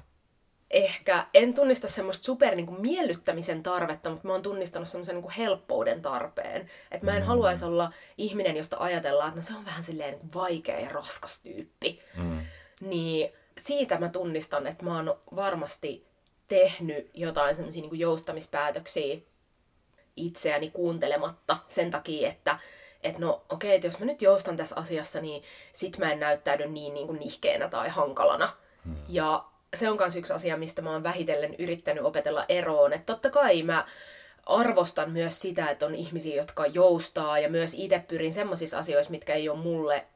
ehkä, 0.70 1.26
en 1.34 1.54
tunnista 1.54 1.88
semmoista 1.88 2.24
super 2.24 2.54
niin 2.54 2.66
kuin, 2.66 2.80
miellyttämisen 2.80 3.62
tarvetta, 3.62 4.10
mutta 4.10 4.26
mä 4.26 4.32
oon 4.32 4.42
tunnistanut 4.42 4.88
semmoisen 4.88 5.14
niin 5.14 5.22
kuin, 5.22 5.34
helppouden 5.34 6.02
tarpeen. 6.02 6.70
Että 6.90 7.06
mä 7.06 7.16
en 7.16 7.22
mm. 7.22 7.26
haluaisi 7.26 7.64
olla 7.64 7.92
ihminen, 8.18 8.56
josta 8.56 8.76
ajatellaan, 8.80 9.28
että 9.28 9.40
no 9.40 9.46
se 9.46 9.56
on 9.56 9.64
vähän 9.64 9.82
silleen 9.82 10.10
niin 10.10 10.20
kuin, 10.20 10.34
vaikea 10.34 10.80
ja 10.80 10.88
raskas 10.88 11.40
tyyppi. 11.40 12.00
Mm. 12.16 12.46
Niin 12.80 13.32
siitä 13.58 13.98
mä 13.98 14.08
tunnistan, 14.08 14.66
että 14.66 14.84
mä 14.84 14.96
oon 14.96 15.20
varmasti 15.36 16.06
tehnyt 16.48 17.10
jotain 17.14 17.56
semmoisia 17.56 17.82
niin 17.82 17.98
joustamispäätöksiä 17.98 19.16
itseäni 20.16 20.70
kuuntelematta 20.70 21.56
sen 21.66 21.90
takia, 21.90 22.28
että 22.28 22.58
et 23.02 23.18
no 23.18 23.42
okei, 23.48 23.74
että 23.74 23.86
jos 23.86 23.98
mä 23.98 24.06
nyt 24.06 24.22
joustan 24.22 24.56
tässä 24.56 24.76
asiassa, 24.76 25.20
niin 25.20 25.42
sit 25.72 25.98
mä 25.98 26.12
en 26.12 26.20
näyttäydy 26.20 26.66
niin, 26.66 26.94
niin 26.94 27.06
kuin 27.06 27.20
nihkeänä 27.20 27.68
tai 27.68 27.88
hankalana. 27.88 28.48
Hmm. 28.84 28.96
Ja 29.08 29.44
se 29.76 29.90
on 29.90 29.96
myös 30.00 30.16
yksi 30.16 30.32
asia, 30.32 30.56
mistä 30.56 30.82
mä 30.82 30.90
oon 30.90 31.02
vähitellen 31.02 31.54
yrittänyt 31.58 32.04
opetella 32.04 32.44
eroon. 32.48 32.92
Että 32.92 33.12
totta 33.12 33.30
kai 33.30 33.62
mä 33.62 33.86
arvostan 34.46 35.10
myös 35.10 35.40
sitä, 35.40 35.70
että 35.70 35.86
on 35.86 35.94
ihmisiä, 35.94 36.36
jotka 36.36 36.66
joustaa 36.66 37.38
ja 37.38 37.48
myös 37.48 37.74
itse 37.74 37.98
pyrin 38.08 38.32
semmoisissa 38.32 38.78
asioissa, 38.78 39.10
mitkä 39.10 39.34
ei 39.34 39.48
ole 39.48 39.58
mulle 39.58 40.06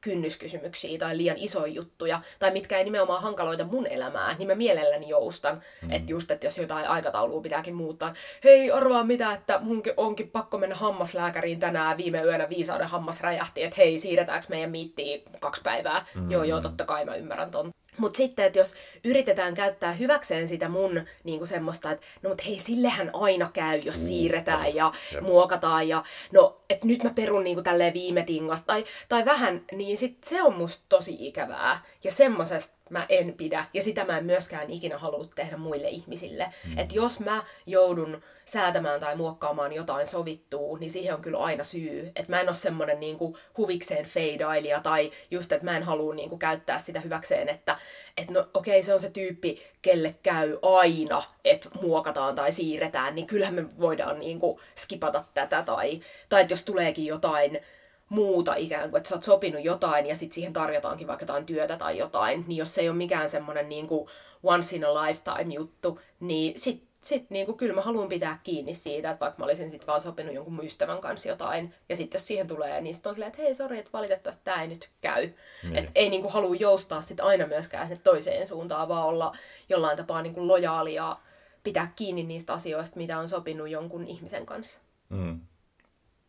kynnyskysymyksiä 0.00 0.98
tai 0.98 1.16
liian 1.16 1.36
isoja 1.38 1.72
juttuja, 1.72 2.20
tai 2.38 2.50
mitkä 2.50 2.78
ei 2.78 2.84
nimenomaan 2.84 3.22
hankaloita 3.22 3.64
mun 3.64 3.86
elämää, 3.86 4.34
niin 4.38 4.48
mä 4.48 4.54
mielelläni 4.54 5.08
joustan. 5.08 5.62
Mm. 5.82 5.92
Että 5.92 6.12
just, 6.12 6.30
että 6.30 6.46
jos 6.46 6.58
jotain 6.58 6.88
aikataulua 6.88 7.40
pitääkin 7.40 7.74
muuttaa, 7.74 8.14
hei 8.44 8.70
arvaa 8.70 9.04
mitä, 9.04 9.32
että 9.32 9.58
mun 9.62 9.82
onkin 9.96 10.30
pakko 10.30 10.58
mennä 10.58 10.76
hammaslääkäriin 10.76 11.60
tänään, 11.60 11.96
viime 11.96 12.22
yönä 12.22 12.48
viisauden 12.48 12.88
hammas 12.88 13.20
räjähti, 13.20 13.62
että 13.62 13.76
hei, 13.76 13.98
siirretäänkö 13.98 14.46
meidän 14.48 14.70
miittiin 14.70 15.22
kaksi 15.40 15.62
päivää? 15.62 16.06
Mm. 16.14 16.30
Joo, 16.30 16.44
joo, 16.44 16.60
totta 16.60 16.84
kai 16.84 17.04
mä 17.04 17.14
ymmärrän 17.14 17.50
ton. 17.50 17.70
Mutta 17.96 18.16
sitten, 18.16 18.44
että 18.44 18.58
jos 18.58 18.74
yritetään 19.04 19.54
käyttää 19.54 19.92
hyväkseen 19.92 20.48
sitä 20.48 20.68
mun 20.68 21.02
niinku 21.24 21.46
semmoista, 21.46 21.90
että 21.90 22.06
no 22.22 22.30
mut 22.30 22.46
hei, 22.46 22.58
sillehän 22.58 23.10
aina 23.12 23.50
käy, 23.52 23.78
jos 23.78 24.06
siirretään 24.06 24.74
ja 24.74 24.92
muokataan 25.20 25.88
ja 25.88 26.02
no, 26.32 26.59
että 26.70 26.86
nyt 26.86 27.04
mä 27.04 27.10
perun 27.10 27.44
niinku 27.44 27.62
tälleen 27.62 27.94
viime 27.94 28.22
tingasta 28.22 28.66
tai, 28.66 28.84
tai 29.08 29.24
vähän, 29.24 29.64
niin 29.72 29.98
sit 29.98 30.24
se 30.24 30.42
on 30.42 30.54
musta 30.54 30.84
tosi 30.88 31.16
ikävää. 31.18 31.82
Ja 32.04 32.12
semmosesta 32.12 32.76
mä 32.90 33.06
en 33.08 33.34
pidä 33.34 33.64
ja 33.74 33.82
sitä 33.82 34.04
mä 34.04 34.18
en 34.18 34.24
myöskään 34.24 34.70
ikinä 34.70 34.98
halua 34.98 35.26
tehdä 35.34 35.56
muille 35.56 35.88
ihmisille. 35.88 36.52
Mm. 36.66 36.78
Että 36.78 36.94
jos 36.94 37.20
mä 37.20 37.42
joudun 37.66 38.22
säätämään 38.44 39.00
tai 39.00 39.16
muokkaamaan 39.16 39.72
jotain 39.72 40.06
sovittua, 40.06 40.78
niin 40.78 40.90
siihen 40.90 41.14
on 41.14 41.20
kyllä 41.20 41.38
aina 41.38 41.64
syy. 41.64 42.12
Että 42.16 42.32
mä 42.32 42.40
en 42.40 42.48
ole 42.48 42.56
semmonen 42.56 43.00
niinku 43.00 43.38
huvikseen 43.56 44.04
feidailija 44.04 44.80
tai 44.80 45.12
just, 45.30 45.52
että 45.52 45.64
mä 45.64 45.76
en 45.76 45.82
halua 45.82 46.14
niinku 46.14 46.38
käyttää 46.38 46.78
sitä 46.78 47.00
hyväkseen, 47.00 47.48
että 47.48 47.78
et 48.16 48.30
no 48.30 48.48
okei, 48.54 48.78
okay, 48.78 48.86
se 48.86 48.94
on 48.94 49.00
se 49.00 49.10
tyyppi, 49.10 49.62
kelle 49.82 50.14
käy 50.22 50.58
aina, 50.62 51.22
että 51.44 51.68
muokataan 51.82 52.34
tai 52.34 52.52
siirretään, 52.52 53.14
niin 53.14 53.26
kyllähän 53.26 53.54
me 53.54 53.64
voidaan 53.80 54.20
niinku 54.20 54.60
skipata 54.76 55.24
tätä 55.34 55.62
tai, 55.62 56.00
tai 56.28 56.40
että 56.40 56.52
jos 56.52 56.59
tuleekin 56.64 57.06
jotain 57.06 57.60
muuta 58.08 58.54
ikään 58.54 58.90
kuin, 58.90 58.98
että 58.98 59.08
sä 59.08 59.14
oot 59.14 59.24
sopinut 59.24 59.64
jotain 59.64 60.06
ja 60.06 60.14
sitten 60.14 60.34
siihen 60.34 60.52
tarjotaankin 60.52 61.06
vaikka 61.06 61.22
jotain 61.22 61.46
työtä 61.46 61.76
tai 61.76 61.98
jotain, 61.98 62.44
niin 62.46 62.56
jos 62.56 62.74
se 62.74 62.80
ei 62.80 62.88
ole 62.88 62.96
mikään 62.96 63.30
semmoinen 63.30 63.68
niin 63.68 63.86
kuin 63.86 64.08
once 64.42 64.76
in 64.76 64.84
a 64.84 64.94
lifetime 64.94 65.54
juttu, 65.54 66.00
niin 66.20 66.58
sit, 66.58 66.84
sit 67.02 67.30
niin 67.30 67.46
kuin, 67.46 67.58
kyllä 67.58 67.74
mä 67.74 67.80
haluan 67.80 68.08
pitää 68.08 68.40
kiinni 68.42 68.74
siitä, 68.74 69.10
että 69.10 69.24
vaikka 69.24 69.38
mä 69.38 69.44
olisin 69.44 69.70
sitten 69.70 69.86
vaan 69.86 70.00
sopinut 70.00 70.34
jonkun 70.34 70.54
mun 70.54 70.64
ystävän 70.64 71.00
kanssa 71.00 71.28
jotain, 71.28 71.74
ja 71.88 71.96
sitten 71.96 72.18
jos 72.18 72.26
siihen 72.26 72.46
tulee, 72.46 72.80
niin 72.80 72.94
sitten 72.94 73.10
on 73.10 73.14
silleen, 73.14 73.28
että 73.28 73.42
hei, 73.42 73.54
sori, 73.54 73.78
että 73.78 73.92
valitettavasti 73.92 74.44
tämä 74.44 74.62
ei 74.62 74.68
nyt 74.68 74.90
käy. 75.00 75.30
Niin. 75.62 75.76
Että 75.76 75.90
ei 75.94 76.10
niin 76.10 76.22
kuin, 76.22 76.32
halua 76.32 76.54
joustaa 76.54 77.02
sit 77.02 77.20
aina 77.20 77.46
myöskään 77.46 77.88
sinne 77.88 78.00
toiseen 78.04 78.48
suuntaan, 78.48 78.88
vaan 78.88 79.06
olla 79.06 79.32
jollain 79.68 79.96
tapaa 79.96 80.22
niin 80.22 80.34
kuin 80.34 80.48
lojaali 80.48 80.94
ja 80.94 81.16
pitää 81.64 81.92
kiinni 81.96 82.22
niistä 82.22 82.52
asioista, 82.52 82.96
mitä 82.96 83.18
on 83.18 83.28
sopinut 83.28 83.68
jonkun 83.68 84.06
ihmisen 84.06 84.46
kanssa. 84.46 84.80
Mm. 85.08 85.40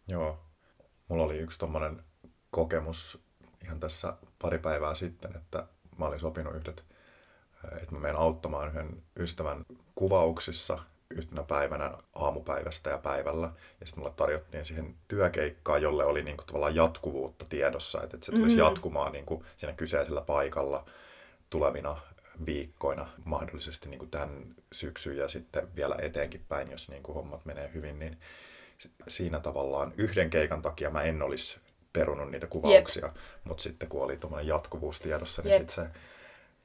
Joo, 0.08 0.40
mulla 1.08 1.24
oli 1.24 1.38
yksi 1.38 1.60
tommonen 1.60 2.04
kokemus 2.50 3.20
ihan 3.64 3.80
tässä 3.80 4.14
pari 4.42 4.60
päivää 4.60 4.96
sitten, 4.96 5.36
että 5.36 5.68
mä 5.98 6.06
olin 6.06 6.20
sopinut 6.20 6.56
yhdet, 6.56 6.86
että 7.82 7.92
mä 7.96 8.00
menen 8.00 8.18
auttamaan 8.18 8.68
yhden 8.68 9.04
ystävän 9.18 9.66
kuvauksissa 9.96 10.80
yhtenä 11.16 11.44
päivänä 11.44 11.92
aamupäivästä 12.16 12.90
ja 12.90 12.98
päivällä. 12.98 13.52
Ja 13.80 13.86
sitten 13.86 14.04
mulle 14.04 14.14
tarjottiin 14.16 14.66
siihen 14.66 14.96
työkeikkaa, 15.08 15.78
jolle 15.78 16.06
oli 16.06 16.24
niinku 16.24 16.44
tavallaan 16.44 16.76
jatkuvuutta 16.76 17.46
tiedossa, 17.50 18.04
että, 18.04 18.18
että 18.18 18.26
se 18.26 18.32
tulisi 18.32 18.56
mm-hmm. 18.56 18.70
jatkumaan 18.70 19.12
niinku 19.12 19.46
siinä 19.58 19.74
kyseisellä 19.74 20.22
paikalla 20.22 20.86
tulevina 21.50 21.98
viikkoina, 22.46 23.08
mahdollisesti 23.26 23.90
niinku 23.90 24.06
tämän 24.06 24.56
syksyn 24.72 25.18
ja 25.18 25.28
sitten 25.28 25.76
vielä 25.76 25.96
eteenkin 26.00 26.46
päin, 26.50 26.72
jos 26.72 26.90
niinku 26.90 27.14
hommat 27.14 27.46
menee 27.46 27.72
hyvin, 27.74 28.00
niin 28.00 28.18
siinä 29.08 29.40
tavallaan 29.40 29.94
yhden 29.98 30.30
keikan 30.30 30.62
takia 30.62 30.90
mä 30.90 31.02
en 31.02 31.22
olisi 31.22 31.60
perunut 31.94 32.32
niitä 32.32 32.48
kuvauksia, 32.48 33.06
yep. 33.06 33.16
mutta 33.44 33.64
sitten 33.64 33.90
kun 33.90 34.04
oli 34.04 34.18
tuommoinen 34.18 34.48
jatkuvuus 34.48 35.00
tiedossa, 35.00 35.42
niin 35.42 35.60
sitten 35.60 35.76
se 35.76 36.00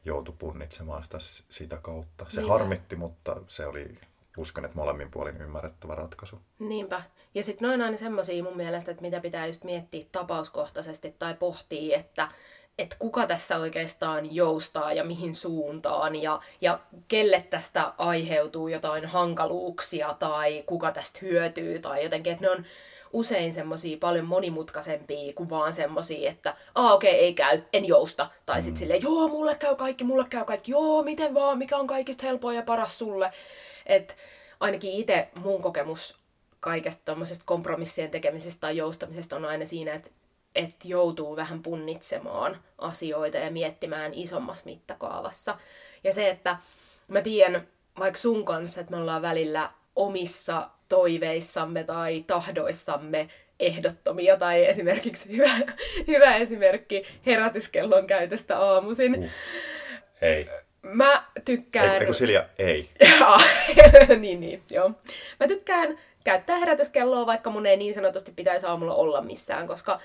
joutui 0.04 0.34
punnitsemaan 0.38 1.04
sitä, 1.04 1.18
sitä 1.50 1.76
kautta. 1.82 2.26
Se 2.28 2.40
Niinpä. 2.40 2.52
harmitti, 2.52 2.96
mutta 2.96 3.36
se 3.46 3.66
oli, 3.66 3.98
uskon, 4.36 4.64
että 4.64 4.76
molemmin 4.76 5.10
puolin 5.10 5.40
ymmärrettävä 5.40 5.94
ratkaisu. 5.94 6.40
Niinpä. 6.58 7.02
Ja 7.34 7.42
sitten 7.42 7.68
noin 7.68 7.82
aina 7.82 7.96
semmoisia 7.96 8.42
mun 8.42 8.56
mielestä, 8.56 8.90
että 8.90 9.02
mitä 9.02 9.20
pitää 9.20 9.46
just 9.46 9.64
miettiä 9.64 10.06
tapauskohtaisesti 10.12 11.14
tai 11.18 11.34
pohtia, 11.34 11.98
että 11.98 12.28
että 12.78 12.96
kuka 12.98 13.26
tässä 13.26 13.56
oikeastaan 13.56 14.34
joustaa 14.34 14.92
ja 14.92 15.04
mihin 15.04 15.34
suuntaan 15.34 16.22
ja, 16.22 16.40
ja 16.60 16.80
kelle 17.08 17.44
tästä 17.50 17.92
aiheutuu 17.98 18.68
jotain 18.68 19.06
hankaluuksia 19.06 20.16
tai 20.18 20.62
kuka 20.66 20.92
tästä 20.92 21.18
hyötyy 21.22 21.78
tai 21.78 22.02
jotenkin, 22.02 22.32
että 22.32 22.44
ne 22.44 22.50
on 22.50 22.64
usein 23.12 23.52
semmosia 23.52 23.96
paljon 24.00 24.24
monimutkaisempia 24.24 25.32
kuin 25.32 25.50
vaan 25.50 25.72
semmosia, 25.72 26.30
että 26.30 26.56
aa 26.74 26.94
okei, 26.94 27.10
okay, 27.10 27.20
ei 27.20 27.34
käy, 27.34 27.62
en 27.72 27.84
jousta. 27.84 28.28
Tai 28.46 28.62
sitten 28.62 28.74
mm. 28.74 28.78
silleen, 28.78 29.02
joo, 29.02 29.28
mulle 29.28 29.54
käy 29.54 29.76
kaikki, 29.76 30.04
mulle 30.04 30.24
käy 30.30 30.44
kaikki, 30.44 30.72
joo, 30.72 31.02
miten 31.02 31.34
vaan, 31.34 31.58
mikä 31.58 31.76
on 31.76 31.86
kaikista 31.86 32.22
helpoin 32.26 32.56
ja 32.56 32.62
paras 32.62 32.98
sulle. 32.98 33.32
Että 33.86 34.14
ainakin 34.60 34.92
itse 34.92 35.28
mun 35.34 35.62
kokemus 35.62 36.16
kaikesta 36.60 37.02
tuommoisesta 37.04 37.44
kompromissien 37.46 38.10
tekemisestä 38.10 38.60
tai 38.60 38.76
joustamisesta 38.76 39.36
on 39.36 39.44
aina 39.44 39.64
siinä, 39.64 39.92
että 39.92 40.10
että 40.56 40.88
joutuu 40.88 41.36
vähän 41.36 41.62
punnitsemaan 41.62 42.62
asioita 42.78 43.36
ja 43.36 43.50
miettimään 43.50 44.14
isommassa 44.14 44.64
mittakaavassa. 44.64 45.58
Ja 46.04 46.12
se, 46.12 46.30
että 46.30 46.56
mä 47.08 47.20
tiedän 47.20 47.68
vaikka 47.98 48.20
sun 48.20 48.44
kanssa, 48.44 48.80
että 48.80 48.90
me 48.90 48.96
ollaan 49.00 49.22
välillä 49.22 49.70
omissa 49.96 50.70
toiveissamme 50.88 51.84
tai 51.84 52.24
tahdoissamme 52.26 53.28
ehdottomia, 53.60 54.36
tai 54.36 54.66
esimerkiksi 54.66 55.36
hyvä, 55.36 55.50
hyvä 56.06 56.36
esimerkki 56.36 57.02
herätyskellon 57.26 58.06
käytöstä 58.06 58.58
aamuisin. 58.58 59.18
Uh. 59.18 59.30
Ei. 60.22 60.46
Mä 60.82 61.24
tykkään... 61.44 62.00
Eikö 62.00 62.12
Silja, 62.12 62.48
ei. 62.58 62.90
niin, 64.20 64.40
niin, 64.40 64.62
joo. 64.70 64.90
Mä 65.40 65.48
tykkään 65.48 65.98
käyttää 66.24 66.56
herätyskelloa, 66.56 67.26
vaikka 67.26 67.50
mun 67.50 67.66
ei 67.66 67.76
niin 67.76 67.94
sanotusti 67.94 68.32
pitäisi 68.36 68.66
aamulla 68.66 68.94
olla 68.94 69.20
missään, 69.20 69.66
koska 69.66 70.00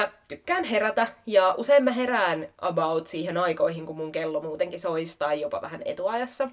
mä 0.00 0.12
tykkään 0.28 0.64
herätä 0.64 1.06
ja 1.26 1.54
usein 1.58 1.84
mä 1.84 1.92
herään 1.92 2.48
about 2.58 3.06
siihen 3.06 3.36
aikoihin, 3.36 3.86
kun 3.86 3.96
mun 3.96 4.12
kello 4.12 4.40
muutenkin 4.40 4.80
soisi 4.80 5.18
tai 5.18 5.40
jopa 5.40 5.62
vähän 5.62 5.82
etuajassa. 5.84 6.48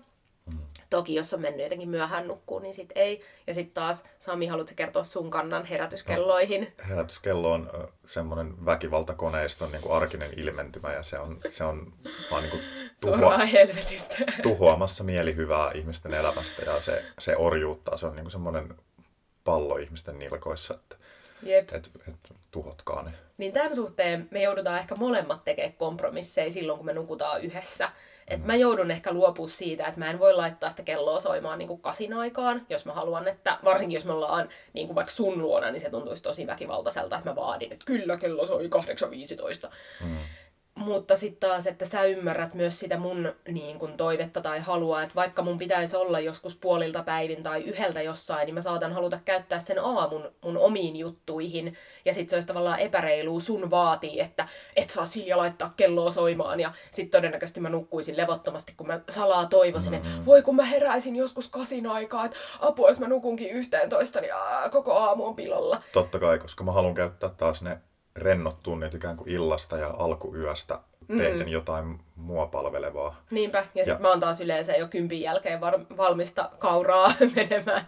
Toki 0.90 1.16
jos 1.16 1.34
on 1.34 1.42
mennyt 1.42 1.64
jotenkin 1.64 1.90
myöhään 1.90 2.28
nukkuun, 2.28 2.62
niin 2.62 2.74
sit 2.74 2.92
ei. 2.96 3.22
Ja 3.48 3.54
sitten 3.54 3.74
taas, 3.74 4.04
Sami, 4.20 4.48
haluatko 4.48 4.74
kertoa 4.76 5.04
sun 5.04 5.32
kannan 5.32 5.66
herätyskelloihin? 5.66 6.62
No, 6.62 6.90
herätyskello 6.90 7.52
on 7.52 7.70
semmoinen 8.06 8.66
väkivaltakoneiston 8.66 9.72
niin 9.72 9.82
kuin 9.82 9.94
arkinen 9.94 10.30
ilmentymä 10.38 10.94
ja 10.94 11.04
se 11.04 11.20
on, 11.20 11.40
se 11.48 11.64
on 11.64 11.94
vaan 12.32 12.44
niin 12.44 12.52
kuin 12.52 12.64
tuhoa, 13.02 13.40
tuhoamassa 14.44 15.04
mielihyvää 15.04 15.72
ihmisten 15.72 16.14
elämästä 16.14 16.62
ja 16.66 16.82
se, 16.82 17.06
se 17.20 17.38
orjuuttaa. 17.38 17.98
Se 17.98 18.08
on 18.08 18.16
niin 18.16 18.24
kuin 18.24 18.32
semmoinen 18.32 18.76
pallo 19.44 19.78
ihmisten 19.78 20.20
nilkoissa, 20.20 20.74
että 20.74 20.96
Jep. 21.46 21.74
Et, 21.74 21.90
et, 22.08 22.16
tuhotkaa 22.52 23.04
ne. 23.04 23.12
Niin 23.38 23.54
tämän 23.54 23.76
suhteen 23.76 24.28
me 24.32 24.42
joudutaan 24.42 24.80
ehkä 24.80 24.96
molemmat 24.96 25.44
tekemään 25.44 25.74
kompromisseja 25.74 26.52
silloin, 26.52 26.78
kun 26.78 26.86
me 26.86 26.94
nukutaan 26.94 27.42
yhdessä. 27.42 27.90
Et 28.28 28.40
mm. 28.40 28.48
mä 28.48 28.56
joudun 28.56 28.92
ehkä 28.92 29.14
luopua 29.14 29.48
siitä, 29.48 29.86
että 29.86 30.00
mä 30.00 30.10
en 30.10 30.20
voi 30.20 30.34
laittaa 30.34 30.70
sitä 30.70 30.84
kelloa 30.84 31.20
soimaan 31.20 31.60
niin 31.60 31.68
kuin 31.68 31.82
kasin 31.82 32.14
aikaan, 32.14 32.66
jos 32.70 32.86
mä 32.86 32.94
haluan, 32.94 33.28
että 33.28 33.60
varsinkin 33.64 33.96
jos 33.96 34.06
me 34.06 34.14
ollaan 34.14 34.50
niin 34.74 34.88
kuin 34.88 34.96
vaikka 34.96 35.14
sun 35.14 35.42
luona, 35.42 35.72
niin 35.72 35.82
se 35.82 35.90
tuntuisi 35.90 36.24
tosi 36.24 36.48
väkivaltaiselta, 36.48 37.18
että 37.18 37.30
mä 37.30 37.36
vaadin, 37.36 37.74
että 37.74 37.86
kyllä 37.86 38.18
kello 38.18 38.46
soi 38.46 38.68
8.15. 38.68 39.70
Mm. 40.04 40.18
Mutta 40.76 41.16
sitten 41.16 41.50
taas, 41.50 41.68
että 41.68 41.86
sä 41.86 42.04
ymmärrät 42.04 42.54
myös 42.54 42.80
sitä 42.80 42.98
mun 42.98 43.34
niin 43.48 43.80
kun, 43.80 43.98
toivetta 43.98 44.42
tai 44.42 44.60
halua, 44.60 45.02
että 45.02 45.16
vaikka 45.16 45.42
mun 45.42 45.58
pitäisi 45.58 45.96
olla 45.96 46.20
joskus 46.20 46.56
puolilta 46.56 47.04
päivin 47.04 47.44
tai 47.44 47.62
yhdeltä 47.62 48.02
jossain, 48.02 48.46
niin 48.46 48.54
mä 48.54 48.62
saatan 48.62 48.94
haluta 48.94 49.20
käyttää 49.26 49.60
sen 49.60 49.80
aamun 49.80 50.32
mun 50.44 50.58
omiin 50.58 50.96
juttuihin. 50.96 51.78
Ja 52.06 52.14
sitten 52.14 52.30
se 52.30 52.36
olisi 52.36 52.48
tavallaan 52.48 52.80
epäreilua 52.80 53.40
sun 53.40 53.72
vaatii, 53.72 54.20
että 54.20 54.48
et 54.76 54.90
saa 54.90 55.06
Silja 55.06 55.38
laittaa 55.38 55.74
kelloa 55.78 56.12
soimaan. 56.12 56.60
Ja 56.60 56.72
sitten 56.92 57.20
todennäköisesti 57.20 57.60
mä 57.60 57.70
nukkuisin 57.70 58.18
levottomasti, 58.18 58.74
kun 58.78 58.88
mä 58.88 59.00
salaa 59.10 59.46
toivoisin, 59.46 59.94
että 59.94 60.10
mm. 60.10 60.26
voi 60.26 60.42
kun 60.42 60.56
mä 60.56 60.66
heräisin 60.66 61.16
joskus 61.16 61.50
kasin 61.50 61.88
aikaa, 61.88 62.26
että 62.26 62.38
apua 62.60 62.88
jos 62.88 63.00
mä 63.00 63.08
nukunkin 63.08 63.50
yhteen 63.50 63.90
toista, 63.90 64.22
niin 64.22 64.36
aa, 64.36 64.70
koko 64.70 64.94
aamu 64.94 65.26
on 65.26 65.36
pilolla. 65.36 65.82
Totta 65.92 66.20
kai, 66.20 66.40
koska 66.40 66.64
mä 66.64 66.72
haluan 66.72 66.94
käyttää 66.94 67.30
taas 67.30 67.62
ne 67.62 67.78
rennot 68.16 68.64
tunnit 68.64 68.94
ikään 68.94 69.18
kuin 69.18 69.30
illasta 69.30 69.78
ja 69.78 69.94
alkuyöstä 69.98 70.80
tehden 71.18 71.48
mm. 71.48 71.52
jotain 71.52 72.00
mua 72.16 72.48
palvelevaa. 72.48 73.24
Niinpä, 73.32 73.66
ja 73.76 73.86
sitten 73.86 74.02
mä 74.02 74.10
oon 74.10 74.20
taas 74.20 74.42
yleensä 74.42 74.76
jo 74.76 74.88
kympin 74.88 75.22
jälkeen 75.22 75.62
var- 75.62 75.86
valmista 75.98 76.50
kauraa 76.60 77.14
menemään 77.36 77.86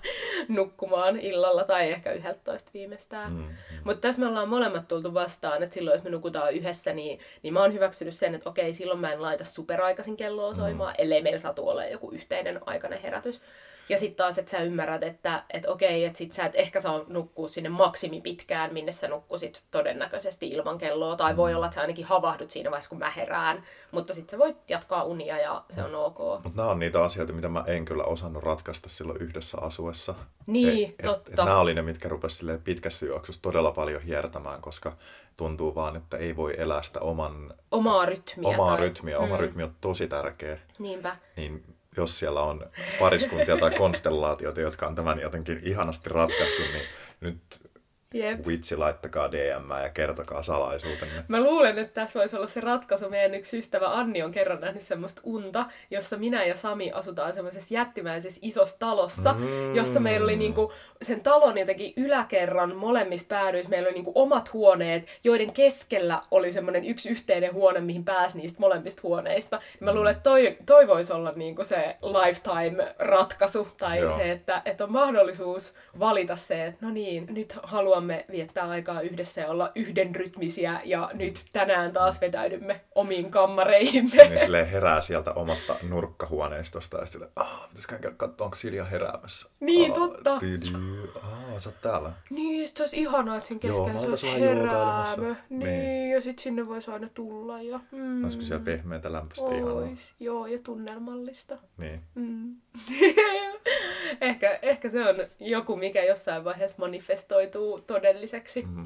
nukkumaan 0.47 1.19
illalla 1.19 1.63
tai 1.63 1.91
ehkä 1.91 2.11
yhdeltä 2.11 2.57
viimeistään. 2.73 3.33
Mm, 3.33 3.39
mm. 3.39 3.47
Mutta 3.83 4.01
tässä 4.01 4.21
me 4.21 4.27
ollaan 4.27 4.49
molemmat 4.49 4.87
tultu 4.87 5.13
vastaan, 5.13 5.63
että 5.63 5.73
silloin 5.73 5.95
jos 5.95 6.03
me 6.03 6.09
nukutaan 6.09 6.53
yhdessä, 6.53 6.93
niin, 6.93 7.19
niin 7.43 7.53
mä 7.53 7.61
oon 7.61 7.73
hyväksynyt 7.73 8.13
sen, 8.13 8.35
että 8.35 8.49
okei, 8.49 8.73
silloin 8.73 8.99
mä 8.99 9.11
en 9.11 9.21
laita 9.21 9.45
superaikaisin 9.45 10.17
kelloa 10.17 10.53
soimaan, 10.53 10.93
mm. 10.93 11.03
ellei 11.03 11.21
meillä 11.21 11.39
satu 11.39 11.69
ole 11.69 11.89
joku 11.89 12.11
yhteinen 12.11 12.59
aikainen 12.65 13.01
herätys. 13.01 13.41
Ja 13.89 13.97
sitten 13.97 14.15
taas, 14.15 14.37
että 14.37 14.51
sä 14.51 14.57
ymmärrät, 14.59 15.03
että 15.03 15.43
et 15.53 15.65
okei, 15.65 16.05
että 16.05 16.17
sit 16.17 16.31
sä 16.31 16.45
et 16.45 16.55
ehkä 16.55 16.81
saa 16.81 17.01
nukkua 17.07 17.47
sinne 17.47 17.69
maksimi 17.69 18.21
pitkään, 18.21 18.73
minne 18.73 18.91
sä 18.91 19.07
nukkusit 19.07 19.63
todennäköisesti 19.71 20.47
ilman 20.47 20.77
kelloa. 20.77 21.15
Tai 21.15 21.37
voi 21.37 21.53
olla, 21.53 21.65
että 21.65 21.75
sä 21.75 21.81
ainakin 21.81 22.05
havahdut 22.05 22.49
siinä 22.49 22.71
vaiheessa, 22.71 22.89
kun 22.89 22.99
mä 22.99 23.09
herään. 23.09 23.63
Mutta 23.91 24.13
sitten 24.13 24.31
sä 24.31 24.37
voit 24.37 24.57
jatkaa 24.69 25.03
unia 25.03 25.37
ja 25.37 25.63
se 25.69 25.83
on 25.83 25.95
ok. 25.95 26.17
Mutta 26.19 26.51
nämä 26.55 26.69
on 26.69 26.79
niitä 26.79 27.03
asioita, 27.03 27.33
mitä 27.33 27.49
mä 27.49 27.63
en 27.67 27.85
kyllä 27.85 28.03
osannut 28.03 28.43
ratkaista 28.43 28.89
silloin 28.89 29.21
yhdessä 29.21 29.57
asuessa. 29.61 30.15
Niin, 30.45 30.89
et, 30.89 31.05
totta. 31.05 31.31
Et, 31.31 31.39
et 31.39 31.45
nämä 31.45 31.59
oli 31.59 31.73
ne, 31.73 31.81
mitkä 31.81 32.09
rupesivat 32.09 32.63
pitkässä 32.63 33.05
juoksussa 33.05 33.41
todella 33.41 33.71
paljon 33.71 34.01
hiertämään, 34.01 34.61
koska 34.61 34.97
tuntuu 35.37 35.75
vaan, 35.75 35.95
että 35.95 36.17
ei 36.17 36.35
voi 36.35 36.53
elää 36.57 36.83
sitä 36.83 36.99
oman, 36.99 37.53
Omaa 37.71 38.05
rytmiä. 38.05 38.49
omaa 38.49 38.77
tai... 38.77 38.87
rytmiä. 38.87 39.19
Oma 39.19 39.37
rytmi 39.37 39.63
on 39.63 39.75
tosi 39.81 40.07
tärkeä. 40.07 40.59
Niinpä. 40.79 41.15
Niin 41.35 41.74
jos 41.97 42.19
siellä 42.19 42.41
on 42.41 42.69
pariskuntia 42.99 43.57
tai 43.57 43.71
konstellaatioita, 43.71 44.61
jotka 44.61 44.87
on 44.87 44.95
tämän 44.95 45.19
jotenkin 45.19 45.59
ihanasti 45.63 46.09
ratkaissut, 46.09 46.65
niin 46.73 46.85
nyt 47.21 47.39
Jep. 48.15 48.47
vitsi, 48.47 48.75
laittakaa 48.77 49.31
DM 49.31 49.83
ja 49.83 49.89
kertokaa 49.89 50.41
salaisuutenne. 50.41 51.25
Mä 51.27 51.39
luulen, 51.39 51.79
että 51.79 52.01
tässä 52.01 52.19
voisi 52.19 52.35
olla 52.37 52.47
se 52.47 52.61
ratkaisu. 52.61 53.09
Meidän 53.09 53.35
yksi 53.35 53.57
ystävä 53.57 53.87
Anni 53.87 54.23
on 54.23 54.31
kerran 54.31 54.61
nähnyt 54.61 54.83
semmoista 54.83 55.21
unta, 55.23 55.65
jossa 55.91 56.17
minä 56.17 56.43
ja 56.43 56.57
Sami 56.57 56.91
asutaan 56.91 57.33
semmoisessa 57.33 57.73
jättimäisessä 57.73 58.39
isossa 58.43 58.79
talossa, 58.79 59.33
mm. 59.33 59.75
jossa 59.75 59.99
meillä 59.99 60.23
oli 60.23 60.35
niinku 60.35 60.71
sen 61.01 61.21
talon 61.21 61.57
jotenkin 61.57 61.93
yläkerran 61.97 62.75
molemmissa 62.75 63.27
päädyissä. 63.29 63.69
Meillä 63.69 63.87
oli 63.87 63.93
niinku 63.93 64.11
omat 64.15 64.53
huoneet, 64.53 65.07
joiden 65.23 65.53
keskellä 65.53 66.21
oli 66.31 66.51
semmoinen 66.51 66.85
yksi 66.85 67.09
yhteinen 67.09 67.53
huone, 67.53 67.79
mihin 67.79 68.05
pääsi 68.05 68.37
niistä 68.37 68.59
molemmista 68.59 69.01
huoneista. 69.03 69.59
Mä 69.79 69.93
luulen, 69.93 70.11
että 70.11 70.23
toi, 70.23 70.57
toi 70.65 70.87
voisi 70.87 71.13
olla 71.13 71.31
niinku 71.35 71.65
se 71.65 71.97
lifetime-ratkaisu, 72.01 73.67
tai 73.77 73.99
Joo. 73.99 74.17
se, 74.17 74.31
että, 74.31 74.61
että 74.65 74.83
on 74.83 74.91
mahdollisuus 74.91 75.73
valita 75.99 76.35
se, 76.35 76.65
että 76.65 76.85
no 76.85 76.91
niin, 76.91 77.27
nyt 77.29 77.57
haluamme 78.05 78.25
viettää 78.31 78.69
aikaa 78.69 79.01
yhdessä 79.01 79.41
ja 79.41 79.47
olla 79.47 79.71
yhdenrytmisiä 79.75 80.81
ja 80.83 81.09
nyt 81.13 81.45
tänään 81.53 81.91
taas 81.93 82.21
vetäydymme 82.21 82.81
omiin 82.95 83.31
kammareihimme. 83.31 84.27
Niin 84.29 84.39
silleen 84.39 84.67
herää 84.67 85.01
sieltä 85.01 85.33
omasta 85.33 85.75
nurkkahuoneistosta 85.89 86.97
ja 86.97 87.05
sitten, 87.05 87.29
ah, 87.35 87.67
pitäisiköhän 87.69 88.01
käydä 88.01 88.15
katsoa, 88.17 88.45
onko 88.45 88.55
Silja 88.55 88.85
heräämässä. 88.85 89.49
Niin, 89.59 89.91
ah, 89.91 89.97
totta. 89.97 90.39
Tidi, 90.39 90.73
ah, 91.23 91.59
sä 91.59 91.69
oot 91.69 91.81
täällä. 91.81 92.11
Niin, 92.29 92.67
sit 92.67 92.79
olisi 92.79 93.01
ihanaa, 93.01 93.37
että 93.37 93.53
Joo, 93.53 93.59
keskellä 93.59 93.93
mä 93.93 93.99
se 93.99 94.07
olisi 94.07 94.39
heräämö. 94.39 95.35
Niin, 95.49 95.59
Niin. 95.59 96.11
ja 96.11 96.21
sitten 96.21 96.43
sinne 96.43 96.67
voisi 96.67 96.91
aina 96.91 97.07
tulla. 97.13 97.61
Ja, 97.61 97.79
mm, 97.91 98.23
Olisiko 98.23 98.43
siellä 98.43 98.65
pehmeätä 98.65 99.11
lämpöistä 99.11 99.55
ihanaa? 99.55 99.73
ois, 99.73 100.13
joo, 100.19 100.47
ja 100.47 100.59
tunnelmallista. 100.59 101.57
Niin. 101.77 102.01
Mm. 102.15 102.55
ehkä, 104.21 104.59
ehkä 104.61 104.89
se 104.89 105.09
on 105.09 105.15
joku, 105.39 105.75
mikä 105.75 106.03
jossain 106.03 106.43
vaiheessa 106.43 106.77
manifestoituu 106.79 107.79
todelliseksi. 107.95 108.61
Mhm. 108.61 108.83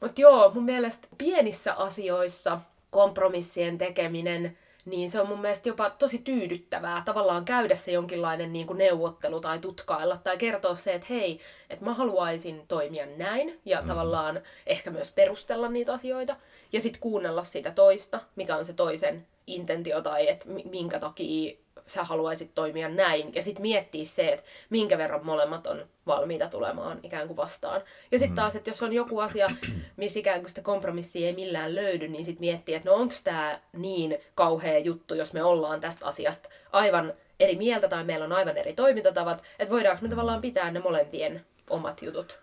Mutta 0.00 0.20
joo, 0.20 0.50
mun 0.54 0.64
mielestä 0.64 1.08
pienissä 1.18 1.74
asioissa 1.74 2.60
kompromissien 2.90 3.78
tekeminen, 3.78 4.58
niin 4.84 5.10
se 5.10 5.20
on 5.20 5.28
mun 5.28 5.40
mielestä 5.40 5.68
jopa 5.68 5.90
tosi 5.90 6.18
tyydyttävää 6.18 7.02
tavallaan 7.04 7.44
käydä 7.44 7.76
se 7.76 7.92
jonkinlainen 7.92 8.52
niin 8.52 8.66
kuin 8.66 8.78
neuvottelu 8.78 9.40
tai 9.40 9.58
tutkailla 9.58 10.16
tai 10.16 10.36
kertoa 10.36 10.74
se, 10.74 10.94
että 10.94 11.06
hei, 11.10 11.40
että 11.70 11.84
mä 11.84 11.92
haluaisin 11.92 12.64
toimia 12.68 13.06
näin 13.16 13.60
ja 13.64 13.82
mm. 13.82 13.88
tavallaan 13.88 14.40
ehkä 14.66 14.90
myös 14.90 15.12
perustella 15.12 15.68
niitä 15.68 15.92
asioita 15.92 16.36
ja 16.72 16.80
sitten 16.80 17.00
kuunnella 17.00 17.44
sitä 17.44 17.70
toista, 17.70 18.20
mikä 18.36 18.56
on 18.56 18.64
se 18.64 18.72
toisen 18.72 19.26
intentio 19.46 20.00
tai 20.00 20.28
että 20.28 20.48
mi- 20.48 20.66
minkä 20.70 20.98
takia 20.98 21.56
sä 21.90 22.04
haluaisit 22.04 22.54
toimia 22.54 22.88
näin. 22.88 23.34
Ja 23.34 23.42
sitten 23.42 23.62
miettiä 23.62 24.04
se, 24.04 24.28
että 24.32 24.44
minkä 24.70 24.98
verran 24.98 25.26
molemmat 25.26 25.66
on 25.66 25.86
valmiita 26.06 26.48
tulemaan 26.48 27.00
ikään 27.02 27.26
kuin 27.26 27.36
vastaan. 27.36 27.82
Ja 28.10 28.18
sitten 28.18 28.36
taas, 28.36 28.56
että 28.56 28.70
jos 28.70 28.82
on 28.82 28.92
joku 28.92 29.18
asia, 29.18 29.50
missä 29.96 30.18
ikään 30.18 30.40
kuin 30.40 30.48
sitä 30.48 30.62
kompromissia 30.62 31.26
ei 31.26 31.32
millään 31.32 31.74
löydy, 31.74 32.08
niin 32.08 32.24
sitten 32.24 32.40
miettiä, 32.40 32.76
että 32.76 32.90
no 32.90 32.96
onko 32.96 33.14
tämä 33.24 33.60
niin 33.72 34.18
kauhea 34.34 34.78
juttu, 34.78 35.14
jos 35.14 35.32
me 35.32 35.42
ollaan 35.42 35.80
tästä 35.80 36.06
asiasta 36.06 36.48
aivan 36.72 37.14
eri 37.40 37.56
mieltä 37.56 37.88
tai 37.88 38.04
meillä 38.04 38.24
on 38.24 38.32
aivan 38.32 38.56
eri 38.56 38.72
toimintatavat, 38.72 39.42
että 39.58 39.74
voidaanko 39.74 40.02
me 40.02 40.08
tavallaan 40.08 40.40
pitää 40.40 40.70
ne 40.70 40.80
molempien 40.80 41.46
omat 41.70 42.02
jutut. 42.02 42.38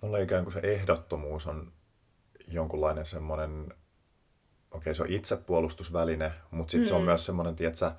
Mulle 0.00 0.22
ikään 0.22 0.44
kuin 0.44 0.54
se 0.54 0.60
ehdottomuus 0.62 1.46
on 1.46 1.72
jonkunlainen 2.48 3.06
semmoinen, 3.06 3.74
okei 4.70 4.94
se 4.94 5.02
on 5.02 5.12
itsepuolustusväline, 5.12 6.32
mutta 6.50 6.70
sitten 6.70 6.86
mm. 6.86 6.88
se 6.88 6.94
on 6.94 7.02
myös 7.02 7.26
semmoinen, 7.26 7.56
tiedätkö, 7.56 7.92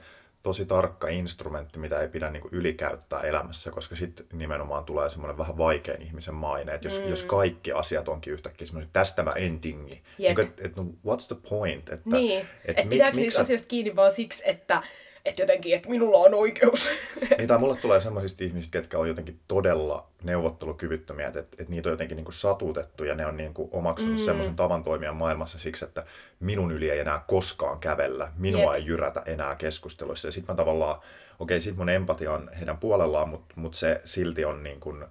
tosi 0.45 0.65
tarkka 0.65 1.07
instrumentti, 1.07 1.79
mitä 1.79 1.99
ei 1.99 2.07
pidä 2.07 2.29
niinku 2.29 2.49
ylikäyttää 2.51 3.21
elämässä, 3.21 3.71
koska 3.71 3.95
sitten 3.95 4.25
nimenomaan 4.33 4.85
tulee 4.85 5.09
semmoinen 5.09 5.37
vähän 5.37 5.57
vaikean 5.57 6.01
ihmisen 6.01 6.35
maine, 6.35 6.73
että 6.73 6.87
jos, 6.87 6.99
mm. 7.01 7.07
jos 7.07 7.23
kaikki 7.23 7.71
asiat 7.71 8.07
onkin 8.07 8.33
yhtäkkiä 8.33 8.67
semmoinen, 8.67 8.85
että 8.87 8.99
tästä 8.99 9.23
mä 9.23 9.31
en 9.31 9.59
tingi. 9.59 10.03
Jep. 10.17 10.37
Niin, 10.37 10.47
että 10.47 10.65
et, 10.65 10.75
no, 10.75 10.83
what's 10.83 11.27
the 11.27 11.35
point? 11.49 11.89
Että, 11.89 12.09
Niin, 12.09 12.41
et 12.41 12.47
että 12.65 12.83
mi- 12.83 12.89
pitääkö 12.89 13.17
niistä 13.17 13.37
sä- 13.37 13.41
asioista 13.41 13.67
kiinni 13.67 13.95
vaan 13.95 14.11
siksi, 14.11 14.43
että, 14.45 14.83
että 15.25 15.41
jotenkin, 15.41 15.75
että 15.75 15.89
minulla 15.89 16.17
on 16.17 16.33
oikeus. 16.33 16.87
Niin, 17.37 17.47
tai 17.47 17.57
mulle 17.57 17.77
tulee 17.77 17.99
semmoisista 17.99 18.43
ihmisistä, 18.43 18.71
ketkä 18.71 18.99
on 18.99 19.07
jotenkin 19.07 19.39
todella 19.47 20.07
neuvottelukyvyttömiä, 20.23 21.27
että, 21.27 21.39
että 21.39 21.65
niitä 21.69 21.89
on 21.89 21.93
jotenkin 21.93 22.15
niin 22.15 22.25
kuin 22.25 22.33
satutettu 22.33 23.03
ja 23.03 23.15
ne 23.15 23.25
on 23.25 23.37
niin 23.37 23.53
kuin 23.53 23.69
omaksunut 23.71 24.15
mm. 24.15 24.25
semmoisen 24.25 24.55
tavan 24.55 24.83
toimia 24.83 25.13
maailmassa 25.13 25.59
siksi, 25.59 25.85
että 25.85 26.05
minun 26.39 26.71
yli 26.71 26.89
ei 26.89 26.99
enää 26.99 27.23
koskaan 27.27 27.79
kävellä, 27.79 28.31
minua 28.37 28.75
Jep. 28.75 28.81
ei 28.81 28.87
jyrätä 28.87 29.23
enää 29.25 29.55
keskusteluissa. 29.55 30.27
Ja 30.27 30.31
sitten 30.31 30.53
mä 30.53 30.57
tavallaan, 30.57 31.01
okei, 31.39 31.61
sit 31.61 31.77
mun 31.77 31.89
empatia 31.89 32.33
on 32.33 32.49
heidän 32.59 32.77
puolellaan, 32.77 33.29
mutta 33.29 33.55
mut 33.57 33.73
se 33.73 34.01
silti 34.05 34.45
on 34.45 34.63
niin 34.63 34.79
kuin, 34.79 35.05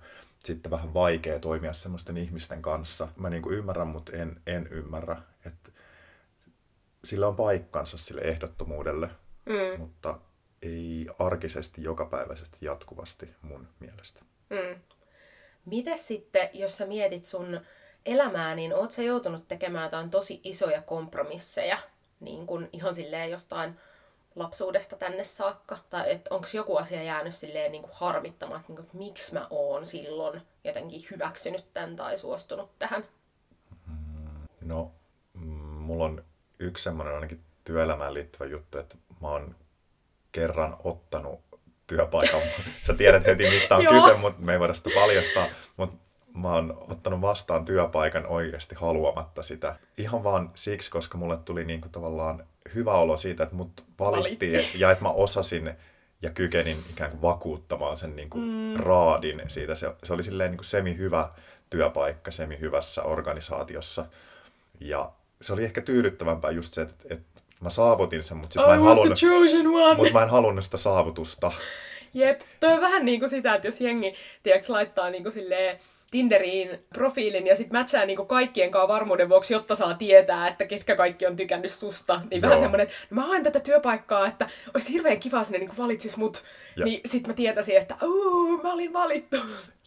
sitten 0.44 0.72
vähän 0.72 0.94
vaikea 0.94 1.40
toimia 1.40 1.72
semmoisten 1.72 2.16
ihmisten 2.16 2.62
kanssa. 2.62 3.08
Mä 3.16 3.30
niin 3.30 3.42
kuin 3.42 3.56
ymmärrän, 3.56 3.86
mutta 3.86 4.12
en, 4.16 4.40
en 4.46 4.68
ymmärrä, 4.70 5.16
että 5.46 5.70
sillä 7.04 7.28
on 7.28 7.36
paikkansa 7.36 7.98
sille 7.98 8.20
ehdottomuudelle, 8.20 9.10
Mm. 9.46 9.80
mutta 9.80 10.18
ei 10.62 11.06
arkisesti, 11.18 11.82
jokapäiväisesti, 11.82 12.58
jatkuvasti 12.60 13.34
mun 13.42 13.68
mielestä. 13.80 14.20
Mm. 14.50 14.80
Mites 15.64 16.06
sitten, 16.06 16.48
jos 16.52 16.76
sä 16.76 16.86
mietit 16.86 17.24
sun 17.24 17.60
elämää, 18.06 18.54
niin 18.54 18.74
oot 18.74 18.92
sä 18.92 19.02
joutunut 19.02 19.48
tekemään 19.48 19.84
jotain 19.84 20.10
tosi 20.10 20.40
isoja 20.44 20.82
kompromisseja, 20.82 21.78
niin 22.20 22.46
kun 22.46 22.68
ihan 22.72 22.94
silleen 22.94 23.30
jostain 23.30 23.78
lapsuudesta 24.34 24.96
tänne 24.96 25.24
saakka? 25.24 25.78
Tai 25.90 26.12
että 26.12 26.34
onko 26.34 26.46
joku 26.54 26.76
asia 26.76 27.02
jäänyt 27.02 27.34
silleen 27.34 27.72
niin 27.72 27.82
kuin 27.82 27.92
harmittamaan, 27.94 28.60
että, 28.60 28.72
niin 28.72 28.76
kuin, 28.76 28.86
että 28.86 28.98
miksi 28.98 29.34
mä 29.34 29.46
oon 29.50 29.86
silloin 29.86 30.42
jotenkin 30.64 31.06
hyväksynyt 31.10 31.72
tämän 31.74 31.96
tai 31.96 32.16
suostunut 32.16 32.78
tähän? 32.78 33.04
No, 34.60 34.92
mm, 35.34 35.44
mulla 35.60 36.04
on 36.04 36.24
yksi 36.58 36.84
semmoinen 36.84 37.14
ainakin 37.14 37.40
työelämään 37.64 38.14
liittyvä 38.14 38.44
juttu, 38.44 38.78
että 38.78 38.96
mä 39.24 39.30
oon 39.30 39.56
kerran 40.32 40.76
ottanut 40.84 41.40
työpaikan. 41.86 42.40
Sä 42.86 42.94
tiedät 42.94 43.26
heti, 43.26 43.50
mistä 43.50 43.76
on 43.76 43.86
kyse, 43.86 44.14
mutta 44.14 44.42
me 44.42 44.52
ei 44.52 44.58
voida 44.58 44.74
sitä 44.74 44.90
paljastaa. 44.94 45.46
Mutta 45.76 45.96
mä 46.34 46.54
oon 46.54 46.84
ottanut 46.90 47.20
vastaan 47.20 47.64
työpaikan 47.64 48.26
oikeasti 48.26 48.74
haluamatta 48.74 49.42
sitä. 49.42 49.76
Ihan 49.98 50.24
vaan 50.24 50.50
siksi, 50.54 50.90
koska 50.90 51.18
mulle 51.18 51.36
tuli 51.36 51.64
niinku 51.64 51.88
tavallaan 51.88 52.46
hyvä 52.74 52.92
olo 52.92 53.16
siitä, 53.16 53.42
että 53.42 53.54
mut 53.54 53.84
valittiin 53.98 54.64
ja 54.74 54.90
että 54.90 55.04
mä 55.04 55.10
osasin 55.10 55.74
ja 56.22 56.30
kykenin 56.30 56.78
ikään 56.90 57.10
kuin 57.10 57.22
vakuuttamaan 57.22 57.96
sen 57.96 58.16
niinku 58.16 58.38
mm. 58.38 58.76
raadin 58.76 59.42
siitä. 59.48 59.74
Se, 59.74 59.94
se 60.04 60.12
oli 60.12 60.22
silleen 60.22 60.50
niinku 60.50 60.64
semi-hyvä 60.64 61.28
työpaikka, 61.70 62.30
semi-hyvässä 62.30 63.02
organisaatiossa. 63.02 64.06
Ja 64.80 65.12
se 65.40 65.52
oli 65.52 65.64
ehkä 65.64 65.80
tyydyttävämpää 65.80 66.50
just 66.50 66.74
se, 66.74 66.82
että, 66.82 67.14
että 67.14 67.33
mä 67.60 67.70
saavutin 67.70 68.22
sen, 68.22 68.36
mutta 68.36 68.52
sitten 68.52 68.68
mä 68.68 68.74
en 68.74 68.82
halunnut, 68.82 69.18
mutta 69.96 70.12
mä 70.12 70.22
en 70.22 70.28
halunnut 70.30 70.64
sitä 70.64 70.76
saavutusta. 70.76 71.52
Jep, 72.14 72.40
toi 72.60 72.72
on 72.72 72.80
vähän 72.80 73.04
niinku 73.04 73.28
sitä, 73.28 73.54
että 73.54 73.68
jos 73.68 73.80
jengi, 73.80 74.14
tiedätkö, 74.42 74.72
laittaa 74.72 75.10
niinku 75.10 75.30
silleen 75.30 75.78
Tinderiin 76.10 76.84
profiilin 76.94 77.46
ja 77.46 77.56
sit 77.56 77.72
matchaa 77.72 78.04
niinku 78.06 78.24
kaikkien 78.24 78.70
kanssa 78.70 78.88
varmuuden 78.88 79.28
vuoksi, 79.28 79.54
jotta 79.54 79.74
saa 79.74 79.94
tietää, 79.94 80.48
että 80.48 80.66
ketkä 80.66 80.96
kaikki 80.96 81.26
on 81.26 81.36
tykännyt 81.36 81.70
susta. 81.70 82.20
Niin 82.30 82.42
vähän 82.42 82.54
Joo. 82.56 82.62
semmonen, 82.62 82.84
että 82.84 82.94
no 83.10 83.14
mä 83.14 83.26
haen 83.26 83.42
tätä 83.42 83.60
työpaikkaa, 83.60 84.26
että 84.26 84.48
olisi 84.74 84.92
hirveän 84.92 85.20
kiva, 85.20 85.38
jos 85.38 85.50
ne 85.50 85.58
niinku 85.58 85.74
valitsis 85.78 86.16
mut. 86.16 86.44
Ja- 86.76 86.84
Niin 86.84 87.00
sit 87.06 87.26
mä 87.26 87.32
tietäisin, 87.32 87.76
että 87.76 87.94
uu, 88.02 88.56
mä 88.62 88.72
olin 88.72 88.92
valittu. 88.92 89.36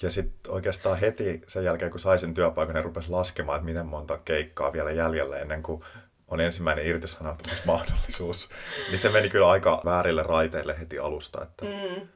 Ja 0.02 0.10
sitten 0.10 0.52
oikeastaan 0.52 1.00
heti 1.00 1.42
sen 1.48 1.64
jälkeen, 1.64 1.92
kun 1.92 2.00
sai 2.00 2.20
sen 2.20 2.34
työpaikan, 2.34 2.76
ne 2.76 2.82
rupesi 2.82 3.10
laskemaan, 3.10 3.56
että 3.56 3.66
miten 3.66 3.86
monta 3.86 4.18
keikkaa 4.26 4.74
vielä 4.74 4.92
jäljellä 4.92 5.38
ennen 5.40 5.64
kuin 5.64 5.82
on 6.28 6.42
ensimmäinen 6.42 6.86
irtisanoutumismahdollisuus. 6.86 8.50
niin 8.90 9.00
se 9.00 9.10
meni 9.10 9.30
kyllä 9.30 9.50
aika 9.50 9.82
väärille 9.86 10.24
raiteille 10.24 10.80
heti 10.80 11.00
alusta. 11.00 11.44
Että... 11.44 11.66
Mm. 11.66 12.08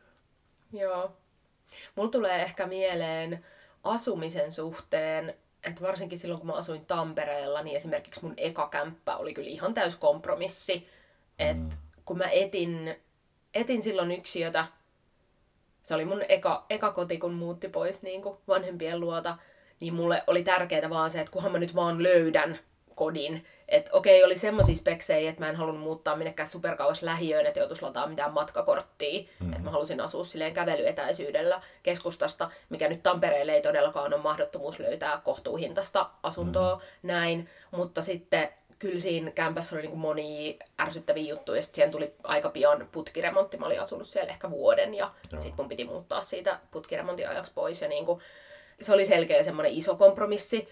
Joo. 0.74 1.18
Mulla 1.96 2.12
tulee 2.12 2.42
ehkä 2.42 2.68
mieleen 2.68 3.46
asumisen 3.84 4.52
suhteen, 4.52 5.34
että 5.64 5.82
varsinkin 5.82 6.20
silloin 6.20 6.40
kun 6.40 6.48
mä 6.48 6.54
asuin 6.54 6.86
Tampereella, 6.86 7.64
niin 7.64 7.76
esimerkiksi 7.76 8.24
mun 8.24 8.34
eka 8.38 8.68
kämppä 8.68 9.18
oli 9.18 9.34
kyllä 9.34 9.50
ihan 9.50 9.74
täys 9.74 9.96
kompromissi. 9.96 10.88
Että 11.40 11.76
kun 12.06 12.18
mä 12.18 12.30
etin, 12.30 12.96
etin 13.54 13.84
silloin 13.84 14.12
yksiötä, 14.12 14.66
se 15.82 15.96
oli 15.96 16.06
mun 16.06 16.22
eka, 16.30 16.66
eka 16.70 16.92
koti, 16.92 17.18
kun 17.18 17.34
muutti 17.34 17.70
pois 17.70 18.02
niin 18.02 18.22
kuin 18.22 18.38
vanhempien 18.48 19.00
luota, 19.00 19.38
niin 19.80 19.94
mulle 19.94 20.24
oli 20.28 20.44
tärkeää 20.44 20.90
vaan 20.90 21.10
se, 21.10 21.20
että 21.20 21.32
kunhan 21.32 21.52
mä 21.52 21.60
nyt 21.60 21.76
vaan 21.76 22.04
löydän 22.04 22.60
kodin. 22.96 23.46
Että 23.72 23.92
okei, 23.94 24.24
oli 24.24 24.38
semmoisia 24.38 24.76
speksejä, 24.76 25.30
että 25.30 25.42
mä 25.42 25.50
en 25.50 25.56
halunnut 25.56 25.84
muuttaa 25.84 26.16
minnekään 26.16 26.50
superkauas 26.50 27.02
lähiöön, 27.02 27.46
että 27.46 27.60
joutuisi 27.60 27.82
lataa 27.82 28.08
mitään 28.08 28.34
matkakorttia. 28.34 29.22
Mm-hmm. 29.22 29.54
Että 29.54 29.64
mä 29.64 29.72
halusin 29.72 30.02
asua 30.02 30.24
silleen 30.24 30.54
kävelyetäisyydellä 30.54 31.62
keskustasta, 31.84 32.52
mikä 32.70 32.88
nyt 32.88 33.04
Tampereelle 33.04 33.54
ei 33.54 33.62
todellakaan 33.62 34.14
ole 34.14 34.22
mahdottomuus 34.22 34.80
löytää 34.80 35.22
kohtuuhintasta 35.24 36.10
asuntoa 36.24 36.76
mm-hmm. 36.76 37.08
näin. 37.08 37.50
Mutta 37.72 38.02
sitten 38.02 38.50
kyllä 38.80 39.00
siinä 39.00 39.32
kämpässä 39.32 39.76
oli 39.76 39.88
niin 39.88 39.98
monia 39.98 40.54
ärsyttäviä 40.82 41.30
juttuja, 41.30 41.58
ja 41.58 41.62
sitten 41.62 41.76
siihen 41.76 41.92
tuli 41.92 42.14
aika 42.24 42.50
pian 42.50 42.90
putkiremontti. 42.92 43.58
Mä 43.58 43.66
olin 43.66 43.82
asunut 43.82 44.08
siellä 44.08 44.32
ehkä 44.32 44.50
vuoden, 44.50 44.94
ja 44.94 45.12
sitten 45.30 45.54
mun 45.58 45.68
piti 45.68 45.86
muuttaa 45.86 46.22
siitä 46.22 46.60
putkiremontin 46.72 47.30
ajaksi 47.30 47.54
pois, 47.54 47.82
ja 47.82 47.88
niin 47.88 48.06
kuin, 48.06 48.22
se 48.82 48.94
oli 48.94 49.06
selkeä 49.06 49.44
semmoinen 49.44 49.74
iso 49.74 49.96
kompromissi, 49.96 50.70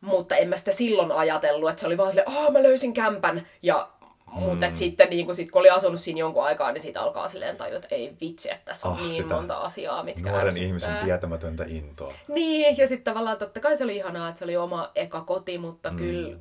mutta 0.00 0.36
en 0.36 0.48
mä 0.48 0.56
sitä 0.56 0.72
silloin 0.72 1.12
ajatellut, 1.12 1.70
että 1.70 1.80
se 1.80 1.86
oli 1.86 1.98
vaan 1.98 2.08
silleen, 2.08 2.28
aah 2.28 2.52
mä 2.52 2.62
löysin 2.62 2.92
kämpän, 2.92 3.46
ja 3.62 3.90
Mm. 4.34 4.42
Mutta 4.42 4.66
sitten 4.72 5.10
niin 5.10 5.26
kun, 5.26 5.34
sit, 5.34 5.50
kun 5.50 5.60
oli 5.60 5.70
asunut 5.70 6.00
siinä 6.00 6.20
jonkun 6.20 6.44
aikaa, 6.44 6.72
niin 6.72 6.82
siitä 6.82 7.00
alkaa 7.00 7.28
silleen 7.28 7.56
tajua, 7.56 7.76
että 7.76 7.94
ei 7.94 8.16
vitsi, 8.20 8.50
että 8.50 8.64
tässä 8.64 8.88
on 8.88 8.94
ah, 8.94 9.08
niin 9.08 9.28
monta 9.28 9.56
asiaa, 9.56 10.02
mitkä 10.02 10.22
Nuoren 10.22 10.46
ärsyttää. 10.46 10.66
ihmisen 10.66 10.96
tietämätöntä 11.04 11.64
intoa. 11.68 12.14
Niin, 12.28 12.76
ja 12.76 12.88
sitten 12.88 13.12
tavallaan 13.12 13.38
totta 13.38 13.60
kai 13.60 13.76
se 13.76 13.84
oli 13.84 13.96
ihanaa, 13.96 14.28
että 14.28 14.38
se 14.38 14.44
oli 14.44 14.56
oma 14.56 14.90
eka 14.94 15.20
koti, 15.20 15.58
mutta 15.58 15.90
mm. 15.90 15.96
kyllä 15.96 16.38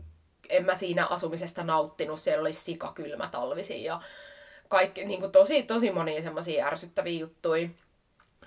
en 0.50 0.65
mä 0.65 0.76
siinä 0.76 1.06
asumisesta 1.06 1.63
nauttinut. 1.63 2.19
Siellä 2.19 2.41
oli 2.41 2.54
sika 2.54 2.91
kylmä 2.93 3.30
talvisi 3.32 3.84
ja 3.84 4.02
kaikki, 4.67 5.06
niin 5.06 5.19
kuin 5.19 5.32
tosi, 5.32 5.63
tosi 5.63 5.91
monia 5.91 6.22
semmoisia 6.22 6.67
ärsyttäviä 6.67 7.19
juttuja. 7.19 7.69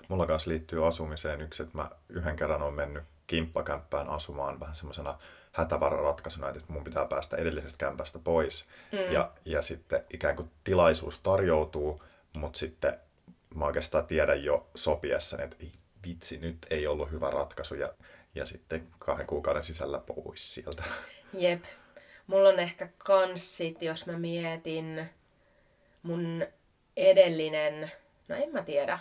Mulla 0.07 0.25
kanssa 0.25 0.49
liittyy 0.49 0.87
asumiseen 0.87 1.41
yksi, 1.41 1.63
että 1.63 1.77
mä 1.77 1.89
yhden 2.09 2.35
kerran 2.35 2.61
on 2.61 2.73
mennyt 2.73 3.03
kimppakämppään 3.27 4.09
asumaan 4.09 4.59
vähän 4.59 4.75
semmoisena 4.75 5.19
hätävararatkaisuna, 5.51 6.49
että 6.49 6.73
mun 6.73 6.83
pitää 6.83 7.05
päästä 7.05 7.37
edellisestä 7.37 7.77
kämpästä 7.77 8.19
pois. 8.19 8.65
Mm. 8.91 9.13
Ja, 9.13 9.31
ja 9.45 9.61
sitten 9.61 10.03
ikään 10.13 10.35
kuin 10.35 10.51
tilaisuus 10.63 11.19
tarjoutuu, 11.19 12.03
mutta 12.33 12.59
sitten 12.59 12.99
mä 13.55 13.65
oikeastaan 13.65 14.07
tiedän 14.07 14.43
jo 14.43 14.67
sopiessani, 14.75 15.43
että 15.43 15.57
vitsi, 16.07 16.37
nyt 16.37 16.57
ei 16.69 16.87
ollut 16.87 17.11
hyvä 17.11 17.29
ratkaisu 17.29 17.75
ja, 17.75 17.89
ja 18.35 18.45
sitten 18.45 18.87
kahden 18.99 19.27
kuukauden 19.27 19.63
sisällä 19.63 19.99
pois 19.99 20.53
sieltä. 20.53 20.83
Jep, 21.33 21.63
Mulla 22.27 22.49
on 22.49 22.59
ehkä 22.59 22.89
kanssit, 22.97 23.81
jos 23.81 24.05
mä 24.05 24.17
mietin 24.17 25.09
mun 26.03 26.45
edellinen, 26.97 27.91
no 28.27 28.35
en 28.35 28.51
mä 28.51 28.63
tiedä. 28.63 28.99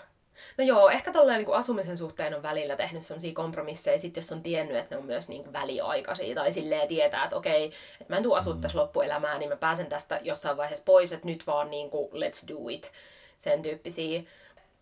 No 0.59 0.65
joo, 0.65 0.91
ehkä 0.91 1.13
tolleen 1.13 1.39
niin 1.39 1.47
kuin 1.47 1.59
asumisen 1.59 1.99
suhteen 1.99 2.35
on 2.35 2.43
välillä 2.43 2.77
tehnyt 2.77 3.03
sellaisia 3.03 3.33
kompromisseja, 3.33 3.99
sit 3.99 4.17
jos 4.17 4.33
on 4.33 4.43
tiennyt, 4.43 4.77
että 4.77 4.95
ne 4.95 4.99
on 4.99 5.07
myös 5.07 5.29
niin 5.29 5.43
kuin 5.43 5.53
väliaikaisia, 5.53 6.35
tai 6.35 6.53
silleen 6.53 6.89
tietää, 6.89 7.25
että 7.25 7.37
okei, 7.37 7.65
että 8.01 8.13
mä 8.13 8.17
en 8.17 8.23
tule 8.23 8.39
asua 8.39 8.57
tässä 8.61 8.79
loppuelämää, 8.79 9.39
niin 9.39 9.49
mä 9.49 9.57
pääsen 9.57 9.87
tästä 9.87 10.21
jossain 10.23 10.57
vaiheessa 10.57 10.85
pois, 10.85 11.13
että 11.13 11.27
nyt 11.27 11.47
vaan 11.47 11.71
niin 11.71 11.91
kuin 11.91 12.11
let's 12.13 12.49
do 12.49 12.69
it, 12.69 12.93
sen 13.39 13.63
tyyppisiä. 13.63 14.23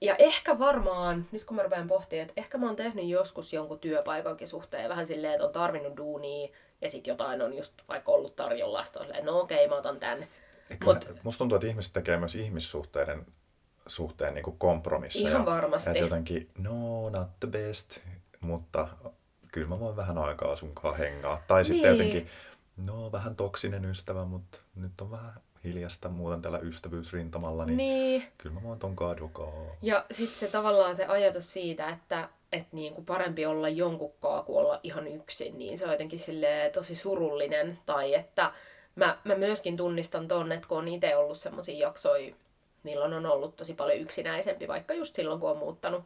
Ja 0.01 0.17
ehkä 0.19 0.59
varmaan, 0.59 1.27
nyt 1.33 1.45
kun 1.45 1.57
mä 1.57 1.63
rupean 1.63 1.89
pohtimaan, 1.89 2.23
että 2.29 2.41
ehkä 2.41 2.59
mä 2.59 2.67
oon 2.67 2.77
tehnyt 2.77 3.05
joskus 3.05 3.53
jonkun 3.53 3.79
työpaikankin 3.79 4.49
suhteen 4.49 4.89
vähän 4.89 5.07
silleen, 5.07 5.35
että 5.35 5.47
on 5.47 5.53
tarvinnut 5.53 5.97
duunia, 5.97 6.49
ja 6.81 6.89
sitten 6.89 7.13
jotain 7.13 7.43
on 7.43 7.55
just 7.55 7.73
vaikka 7.89 8.13
ollut 8.13 8.37
tarjolla, 8.37 8.85
sitten 8.85 9.03
on 9.03 9.25
no 9.25 9.41
okei, 9.41 9.57
okay, 9.57 9.69
mä 9.69 9.77
otan 9.77 10.01
tän. 10.01 10.27
Mut, 10.85 11.09
musta 11.23 11.39
tuntuu, 11.39 11.57
että 11.57 11.69
ihmiset 11.69 11.93
tekee 11.93 12.17
myös 12.17 12.35
ihmissuhteiden 12.35 13.27
suhteen 13.91 14.35
niin 14.35 14.59
kompromisseja. 14.59 15.29
Ihan 15.29 15.47
varmasti. 15.47 15.91
Että 15.91 16.01
jotenkin, 16.01 16.51
no 16.59 17.11
not 17.11 17.29
the 17.41 17.49
best, 17.49 18.01
mutta 18.41 18.89
kyllä 19.53 19.69
mä 19.69 19.81
voin 19.81 19.97
vähän 19.97 20.19
aikaa 20.19 20.57
sunkaan 20.57 20.97
hengaa. 20.97 21.43
Tai 21.49 21.65
sitten 21.65 21.83
niin. 21.83 21.99
jotenkin, 21.99 22.29
no 22.87 23.13
vähän 23.13 23.37
toksinen 23.37 23.85
ystävä, 23.85 24.25
mutta 24.25 24.59
nyt 24.75 25.01
on 25.01 25.11
vähän 25.11 25.33
hiljasta 25.65 26.09
muuten 26.09 26.43
tällä 26.43 26.59
ystävyysrintamalla, 26.59 27.65
niin, 27.65 27.77
niin. 27.77 28.25
kyllä 28.39 28.55
mä 28.55 28.63
voin 28.63 28.79
ton 28.79 28.97
kadukaa. 28.97 29.53
Ja 29.83 30.05
sitten 30.11 30.39
se 30.39 30.49
tavallaan 30.49 30.97
se 30.97 31.07
ajatus 31.07 31.53
siitä, 31.53 31.89
että 31.89 32.29
että 32.53 32.69
niin 32.73 32.95
kuin 32.95 33.05
parempi 33.05 33.47
olla 33.47 33.69
jonkukkaa 33.69 34.43
kuin 34.43 34.59
olla 34.59 34.81
ihan 34.83 35.07
yksin, 35.07 35.59
niin 35.59 35.79
se 35.79 35.85
on 35.85 35.91
jotenkin 35.91 36.21
tosi 36.73 36.95
surullinen. 36.95 37.79
Tai 37.87 38.15
että 38.15 38.53
mä, 38.95 39.19
mä 39.25 39.35
myöskin 39.35 39.77
tunnistan 39.77 40.29
ton, 40.29 40.53
että 40.53 40.69
kun 40.69 40.79
on 40.79 40.89
itse 40.89 41.17
ollut 41.17 41.39
semmoisia 41.39 41.87
jaksoja, 41.87 42.35
milloin 42.83 43.15
on 43.15 43.27
ollut 43.27 43.57
tosi 43.57 43.75
paljon 43.75 43.99
yksinäisempi, 43.99 44.69
vaikka 44.69 44.95
just 44.95 45.15
silloin, 45.15 45.41
kun 45.41 45.51
on 45.51 45.57
muuttanut 45.57 46.05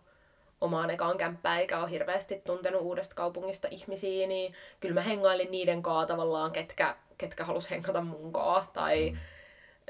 omaan 0.60 0.90
ekaan 0.90 1.18
kämppään, 1.18 1.60
eikä 1.60 1.80
ole 1.80 1.90
hirveästi 1.90 2.42
tuntenut 2.46 2.82
uudesta 2.82 3.14
kaupungista 3.14 3.68
ihmisiä, 3.70 4.26
niin 4.26 4.54
kyllä 4.80 4.94
mä 4.94 5.00
hengailin 5.00 5.50
niiden 5.50 5.82
kaa 5.82 6.06
tavallaan, 6.06 6.52
ketkä, 6.52 6.96
ketkä 7.18 7.44
halus 7.44 7.70
hengata 7.70 8.00
mun 8.00 8.32
kaa. 8.32 8.70
Tai 8.72 9.10
mm 9.10 9.18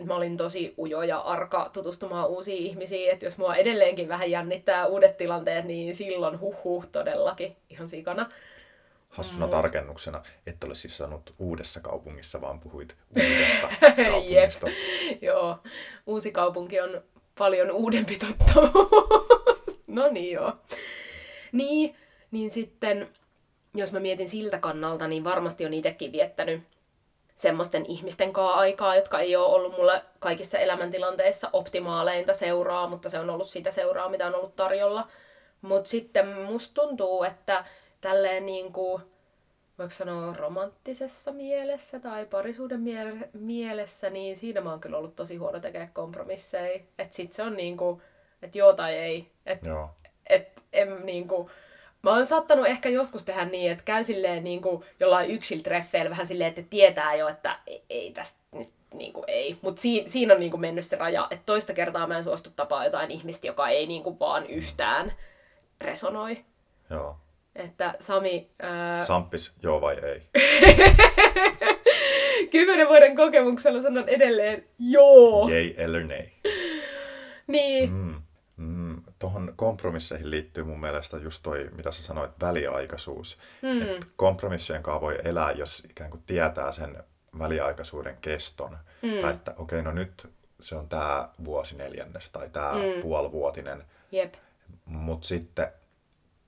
mä 0.02 0.16
olin 0.16 0.36
tosi 0.36 0.74
ujo 0.78 1.02
ja 1.02 1.18
arka 1.18 1.70
tutustumaan 1.72 2.28
uusiin 2.28 2.62
ihmisiin, 2.62 3.10
että 3.10 3.26
jos 3.26 3.38
mua 3.38 3.54
edelleenkin 3.56 4.08
vähän 4.08 4.30
jännittää 4.30 4.86
uudet 4.86 5.16
tilanteet, 5.16 5.64
niin 5.64 5.94
silloin 5.94 6.40
huh 6.40 6.86
todellakin 6.92 7.56
ihan 7.70 7.88
sikana. 7.88 8.28
Hassuna 9.14 9.46
Mut. 9.46 9.50
tarkennuksena, 9.50 10.22
et 10.46 10.64
ole 10.64 10.74
siis 10.74 10.96
sanonut 10.96 11.34
uudessa 11.38 11.80
kaupungissa, 11.80 12.40
vaan 12.40 12.60
puhuit 12.60 12.96
uudesta 13.16 13.68
kaupungista. 13.80 14.66
joo, 15.22 15.58
uusi 16.06 16.32
kaupunki 16.32 16.80
on 16.80 17.02
paljon 17.38 17.70
uudempi 17.70 18.18
tuttu. 18.18 18.60
no 19.86 20.08
niin 20.08 20.32
joo. 20.32 20.52
Niin, 21.52 21.96
niin 22.30 22.50
sitten, 22.50 23.08
jos 23.74 23.92
mä 23.92 24.00
mietin 24.00 24.28
siltä 24.28 24.58
kannalta, 24.58 25.08
niin 25.08 25.24
varmasti 25.24 25.66
on 25.66 25.74
itsekin 25.74 26.12
viettänyt 26.12 26.62
semmoisten 27.34 27.86
ihmisten 27.86 28.32
kanssa 28.32 28.58
aikaa, 28.58 28.96
jotka 28.96 29.20
ei 29.20 29.36
ole 29.36 29.46
ollut 29.46 29.76
mulle 29.76 30.02
kaikissa 30.18 30.58
elämäntilanteissa 30.58 31.50
optimaaleinta 31.52 32.34
seuraa, 32.34 32.88
mutta 32.88 33.08
se 33.08 33.18
on 33.18 33.30
ollut 33.30 33.48
sitä 33.48 33.70
seuraa, 33.70 34.08
mitä 34.08 34.26
on 34.26 34.34
ollut 34.34 34.56
tarjolla. 34.56 35.08
Mutta 35.62 35.90
sitten 35.90 36.28
musta 36.28 36.82
tuntuu, 36.82 37.24
että 37.24 37.64
tälleen 38.04 38.46
niin 38.46 38.72
kuin, 38.72 39.02
voiko 39.78 39.90
sanoa 39.90 40.34
romanttisessa 40.34 41.32
mielessä 41.32 42.00
tai 42.00 42.26
parisuuden 42.26 42.80
mie- 42.80 43.28
mielessä, 43.32 44.10
niin 44.10 44.36
siinä 44.36 44.60
mä 44.60 44.70
oon 44.70 44.80
kyllä 44.80 44.98
ollut 44.98 45.16
tosi 45.16 45.36
huono 45.36 45.60
tekemään 45.60 45.92
kompromisseja. 45.92 46.80
Että 46.98 47.16
sit 47.16 47.32
se 47.32 47.42
on 47.42 47.56
niin 47.56 47.76
kuin, 47.76 48.02
että 48.42 48.58
joo 48.58 48.72
tai 48.72 48.94
ei. 48.94 49.30
Että 49.46 49.70
et, 50.26 50.62
en 50.72 51.06
niin 51.06 51.28
kuin, 51.28 51.50
Mä 52.02 52.10
oon 52.10 52.26
saattanut 52.26 52.66
ehkä 52.66 52.88
joskus 52.88 53.24
tehdä 53.24 53.44
niin, 53.44 53.72
että 53.72 53.84
käy 53.84 54.04
silleen 54.04 54.44
niin 54.44 54.62
kuin 54.62 54.84
jollain 55.00 55.30
yksil 55.30 55.60
treffeillä 55.60 56.10
vähän 56.10 56.26
silleen, 56.26 56.48
että 56.48 56.62
tietää 56.70 57.14
jo, 57.14 57.28
että 57.28 57.58
ei, 57.66 57.84
ei 57.90 58.12
tästä 58.12 58.40
nyt 58.52 58.70
niin 58.94 59.12
kuin 59.12 59.24
ei. 59.28 59.58
Mutta 59.62 59.82
siinä, 59.82 60.08
siinä 60.08 60.34
on 60.34 60.40
niin 60.40 60.50
kuin 60.50 60.60
mennyt 60.60 60.86
se 60.86 60.96
raja, 60.96 61.26
että 61.30 61.46
toista 61.46 61.74
kertaa 61.74 62.06
mä 62.06 62.16
en 62.16 62.24
suostu 62.24 62.50
tapaa 62.56 62.84
jotain 62.84 63.10
ihmistä, 63.10 63.46
joka 63.46 63.68
ei 63.68 63.86
niin 63.86 64.02
kuin 64.02 64.18
vaan 64.18 64.46
yhtään 64.46 65.12
resonoi. 65.80 66.44
Joo. 66.90 67.16
Että 67.56 67.94
Sami... 68.00 68.50
Ää... 68.62 69.04
Samppis, 69.04 69.52
joo 69.62 69.80
vai 69.80 69.96
ei? 70.02 70.22
Kymmenen 72.50 72.88
vuoden 72.88 73.16
kokemuksella 73.16 73.82
sanon 73.82 74.08
edelleen 74.08 74.64
joo. 74.78 75.48
Jei, 75.48 75.74
eller 75.78 76.04
nei. 76.04 76.32
niin. 77.46 77.92
Mm. 77.92 78.14
Mm, 78.56 79.02
Tuohon 79.18 79.52
kompromisseihin 79.56 80.30
liittyy 80.30 80.64
mun 80.64 80.80
mielestä 80.80 81.16
just 81.16 81.42
toi, 81.42 81.70
mitä 81.76 81.92
sä 81.92 82.02
sanoit, 82.02 82.30
väliaikaisuus. 82.40 83.38
Mm. 83.62 83.82
Et 83.82 84.06
kompromissien 84.16 84.82
kanssa 84.82 85.00
voi 85.00 85.18
elää, 85.24 85.52
jos 85.52 85.82
ikään 85.90 86.10
kuin 86.10 86.22
tietää 86.26 86.72
sen 86.72 86.96
väliaikaisuuden 87.38 88.16
keston. 88.20 88.78
Mm. 89.02 89.18
Tai 89.20 89.32
että 89.32 89.50
okei, 89.50 89.80
okay, 89.80 89.82
no 89.82 89.98
nyt 89.98 90.28
se 90.60 90.74
on 90.74 90.88
tämä 90.88 91.28
vuosi 91.44 91.76
neljännes 91.76 92.30
tai 92.30 92.48
tämä 92.48 92.72
mm. 92.72 93.02
puolivuotinen. 93.02 93.84
Jep. 94.12 94.34
Mutta 94.84 95.28
sitten 95.28 95.68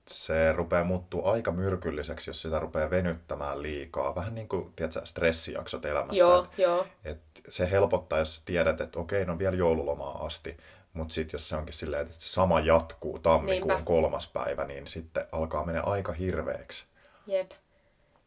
se 0.09 0.51
rupeaa 0.51 0.83
muuttua 0.83 1.31
aika 1.31 1.51
myrkylliseksi, 1.51 2.29
jos 2.29 2.41
sitä 2.41 2.59
rupeaa 2.59 2.89
venyttämään 2.89 3.61
liikaa. 3.61 4.15
Vähän 4.15 4.35
niin 4.35 4.47
kuin, 4.47 4.73
tiedätkö, 4.75 5.05
stressijaksot 5.05 5.85
elämässä. 5.85 6.19
Joo, 6.19 6.43
et, 6.43 6.59
joo. 6.59 6.87
Et 7.05 7.19
se 7.49 7.71
helpottaa, 7.71 8.19
jos 8.19 8.41
tiedät, 8.45 8.81
että 8.81 8.99
okei, 8.99 9.25
no 9.25 9.39
vielä 9.39 9.55
joululomaa 9.55 10.25
asti. 10.25 10.57
Mutta 10.93 11.13
sitten 11.13 11.37
jos 11.37 11.49
se 11.49 11.55
onkin 11.55 11.73
silleen, 11.73 12.01
että 12.01 12.13
se 12.13 12.29
sama 12.29 12.59
jatkuu 12.59 13.19
tammikuun 13.19 13.67
Niinpä. 13.69 13.85
kolmas 13.85 14.27
päivä, 14.27 14.65
niin 14.65 14.87
sitten 14.87 15.25
alkaa 15.31 15.65
mennä 15.65 15.81
aika 15.81 16.11
hirveäksi. 16.11 16.85
Jep. 17.27 17.51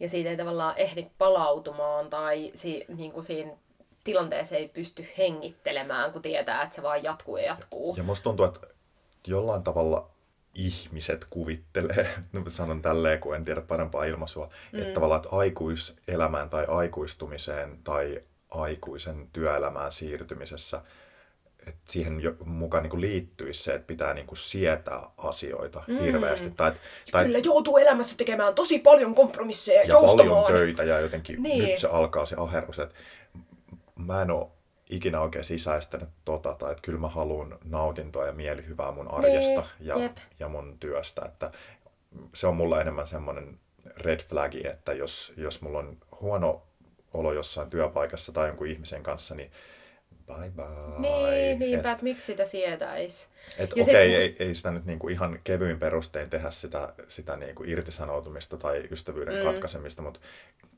Ja 0.00 0.08
siitä 0.08 0.30
ei 0.30 0.36
tavallaan 0.36 0.76
ehdi 0.76 1.06
palautumaan 1.18 2.10
tai 2.10 2.50
si, 2.54 2.84
niin 2.88 3.12
kuin 3.12 3.24
siinä 3.24 3.52
tilanteessa 4.04 4.56
ei 4.56 4.68
pysty 4.68 5.06
hengittelemään, 5.18 6.12
kun 6.12 6.22
tietää, 6.22 6.62
että 6.62 6.74
se 6.76 6.82
vaan 6.82 7.04
jatkuu 7.04 7.36
ja 7.36 7.44
jatkuu. 7.44 7.94
Ja 7.96 8.02
musta 8.02 8.24
tuntuu, 8.24 8.46
että 8.46 8.68
jollain 9.26 9.62
tavalla 9.62 10.10
ihmiset 10.54 11.26
kuvittelee, 11.30 12.08
sanon 12.48 12.82
tälleen, 12.82 13.20
kun 13.20 13.36
en 13.36 13.44
tiedä 13.44 13.60
parempaa 13.60 14.04
ilmaisua, 14.04 14.50
mm. 14.72 14.78
että 14.78 14.94
tavallaan 14.94 15.22
että 15.24 15.36
aikuiselämään 15.36 16.50
tai 16.50 16.66
aikuistumiseen 16.68 17.78
tai 17.84 18.22
aikuisen 18.50 19.28
työelämään 19.32 19.92
siirtymisessä– 19.92 20.82
että 21.66 21.80
siihen 21.92 22.20
jo, 22.20 22.34
mukaan 22.44 22.82
niin 22.82 22.90
kuin 22.90 23.00
liittyisi 23.00 23.62
se, 23.62 23.74
että 23.74 23.86
pitää 23.86 24.14
niin 24.14 24.26
kuin 24.26 24.38
sietää 24.38 25.02
asioita 25.18 25.82
mm. 25.86 25.98
hirveästi. 25.98 26.50
Tai, 26.50 26.72
tai, 27.12 27.24
Kyllä 27.24 27.38
joutuu 27.38 27.78
elämässä 27.78 28.16
tekemään 28.16 28.54
tosi 28.54 28.78
paljon 28.78 29.14
kompromisseja 29.14 29.80
ja, 29.80 29.86
ja 29.88 30.00
paljon 30.00 30.46
töitä 30.46 30.84
ja 30.84 31.00
jotenkin 31.00 31.42
niin. 31.42 31.64
nyt 31.64 31.78
se 31.78 31.88
alkaa 31.88 32.26
se 32.26 32.36
aherrus, 32.38 32.78
että 32.78 32.94
mä 33.96 34.22
en 34.22 34.30
ole 34.30 34.46
ikinä 34.90 35.20
oikein 35.20 35.44
sisäistänyt 35.44 36.08
tota, 36.24 36.54
tai 36.54 36.72
että 36.72 36.82
kyllä 36.82 36.98
mä 36.98 37.08
haluan 37.08 37.58
nautintoa 37.64 38.26
ja 38.26 38.32
mielihyvää 38.32 38.92
mun 38.92 39.10
arjesta 39.10 39.60
niin. 39.60 39.88
ja, 39.88 40.10
ja 40.38 40.48
mun 40.48 40.76
työstä, 40.80 41.22
että 41.24 41.50
se 42.34 42.46
on 42.46 42.56
mulla 42.56 42.80
enemmän 42.80 43.06
semmoinen 43.06 43.58
red 43.96 44.20
flagi, 44.20 44.66
että 44.66 44.92
jos, 44.92 45.32
jos 45.36 45.62
mulla 45.62 45.78
on 45.78 45.96
huono 46.20 46.62
olo 47.14 47.32
jossain 47.32 47.70
työpaikassa 47.70 48.32
tai 48.32 48.48
jonkun 48.48 48.66
ihmisen 48.66 49.02
kanssa, 49.02 49.34
niin 49.34 49.50
bye 50.34 50.50
bye. 50.50 50.98
Niin, 50.98 51.58
niinpä, 51.58 51.92
että 51.92 52.04
miksi 52.04 52.26
sitä 52.26 52.44
sietäisi. 52.44 53.28
Että 53.58 53.74
okei, 53.74 53.94
okay, 53.94 54.22
ei, 54.22 54.36
ei 54.38 54.54
sitä 54.54 54.70
nyt 54.70 54.84
niinku 54.84 55.08
ihan 55.08 55.38
kevyin 55.44 55.78
perustein 55.78 56.30
tehdä 56.30 56.50
sitä, 56.50 56.92
sitä 57.08 57.36
niinku 57.36 57.64
irtisanoutumista 57.66 58.56
tai 58.56 58.82
ystävyyden 58.90 59.34
mm. 59.34 59.44
katkaisemista, 59.44 60.02
mutta 60.02 60.20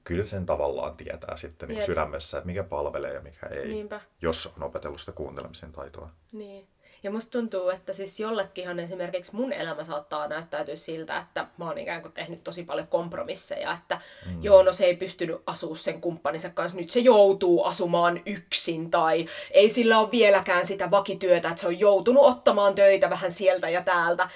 kyllä 0.05 0.25
sen 0.25 0.47
tavallaan 0.47 0.97
tietää 0.97 1.37
sitten 1.37 1.69
niinku 1.69 1.87
sydämessä, 1.87 2.39
että 2.39 2.47
mikä 2.47 2.63
palvelee 2.63 3.15
ja 3.15 3.21
mikä 3.21 3.47
ei, 3.47 3.69
Niinpä. 3.69 4.01
jos 4.23 4.53
on 4.57 4.63
opetellut 4.63 5.01
sitä 5.01 5.13
kuuntelemisen 5.13 5.73
taitoa. 5.73 6.11
Niin. 6.33 6.67
Ja 7.03 7.11
musta 7.11 7.31
tuntuu, 7.31 7.71
että 7.71 7.93
siis 7.93 8.21
jollekinhan 8.21 8.79
esimerkiksi 8.79 9.35
mun 9.37 9.53
elämä 9.53 9.85
saattaa 9.85 10.29
näyttäytyä 10.29 10.77
siltä, 10.77 11.19
että 11.19 11.47
mä 11.59 11.65
oon 11.65 11.79
ikään 11.79 12.03
kuin 12.03 12.13
tehnyt 12.13 12.45
tosi 12.45 12.65
paljon 12.65 12.89
kompromisseja, 12.89 13.73
että 13.73 14.01
mm. 14.27 14.43
joo, 14.43 14.63
no 14.63 14.73
se 14.73 14.85
ei 14.85 14.97
pystynyt 14.97 15.41
asua 15.47 15.77
sen 15.77 16.01
kumppaninsa 16.01 16.51
kanssa, 16.51 16.79
nyt 16.79 16.91
se 16.91 17.01
joutuu 17.01 17.65
asumaan 17.65 18.21
yksin, 18.27 18.91
tai 18.91 19.27
ei 19.51 19.71
sillä 19.71 19.99
ole 19.99 20.11
vieläkään 20.11 20.67
sitä 20.67 20.91
vakityötä, 20.91 21.49
että 21.49 21.61
se 21.61 21.67
on 21.67 21.81
joutunut 21.81 22.25
ottamaan 22.25 22.75
töitä 22.75 23.11
vähän 23.11 23.33
sieltä 23.33 23.69
ja 23.69 23.83
täältä. 23.83 24.29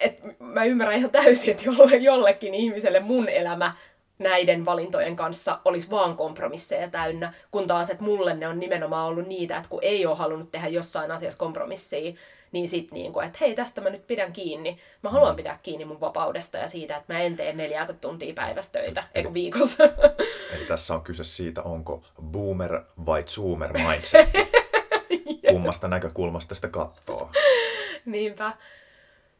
Et 0.00 0.20
mä 0.38 0.64
ymmärrän 0.64 0.98
ihan 0.98 1.10
täysin, 1.10 1.50
että 1.50 1.64
jollekin 2.00 2.54
ihmiselle 2.54 3.00
mun 3.00 3.28
elämä 3.28 3.74
näiden 4.18 4.64
valintojen 4.64 5.16
kanssa 5.16 5.60
olisi 5.64 5.90
vaan 5.90 6.16
kompromisseja 6.16 6.88
täynnä, 6.88 7.32
kun 7.50 7.66
taas, 7.66 7.90
että 7.90 8.04
mulle 8.04 8.34
ne 8.34 8.48
on 8.48 8.58
nimenomaan 8.58 9.06
ollut 9.06 9.26
niitä, 9.26 9.56
että 9.56 9.68
kun 9.68 9.82
ei 9.82 10.06
ole 10.06 10.16
halunnut 10.16 10.52
tehdä 10.52 10.68
jossain 10.68 11.10
asiassa 11.10 11.38
kompromissia, 11.38 12.14
niin 12.52 12.68
sit 12.68 12.92
niin 12.92 13.12
kuin, 13.12 13.26
että 13.26 13.38
hei, 13.40 13.54
tästä 13.54 13.80
mä 13.80 13.90
nyt 13.90 14.06
pidän 14.06 14.32
kiinni. 14.32 14.78
Mä 15.02 15.10
haluan 15.10 15.36
pitää 15.36 15.58
kiinni 15.62 15.84
mun 15.84 16.00
vapaudesta 16.00 16.58
ja 16.58 16.68
siitä, 16.68 16.96
että 16.96 17.12
mä 17.12 17.20
en 17.20 17.36
tee 17.36 17.52
40 17.52 18.00
tuntia 18.00 18.34
päivästä 18.34 18.78
töitä, 18.78 19.04
eikö 19.14 19.34
viikossa. 19.34 19.84
Eli 20.54 20.64
tässä 20.68 20.94
on 20.94 21.02
kyse 21.02 21.24
siitä, 21.24 21.62
onko 21.62 22.02
boomer 22.22 22.82
vai 23.06 23.22
zoomer 23.22 23.72
mindset. 23.72 24.28
Kummasta 25.50 25.88
näkökulmasta 25.88 26.54
sitä 26.54 26.68
kattoo. 26.68 27.30
Niinpä. 28.04 28.52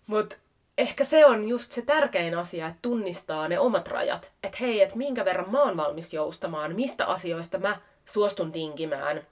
Mutta 0.06 0.37
ehkä 0.78 1.04
se 1.04 1.26
on 1.26 1.48
just 1.48 1.72
se 1.72 1.82
tärkein 1.82 2.34
asia, 2.34 2.66
että 2.66 2.78
tunnistaa 2.82 3.48
ne 3.48 3.58
omat 3.58 3.88
rajat. 3.88 4.32
Että 4.42 4.58
hei, 4.60 4.82
että 4.82 4.96
minkä 4.96 5.24
verran 5.24 5.50
mä 5.50 5.62
oon 5.62 5.76
valmis 5.76 6.14
joustamaan, 6.14 6.74
mistä 6.74 7.06
asioista 7.06 7.58
mä 7.58 7.76
suostun 8.04 8.52
tinkimään, 8.52 9.26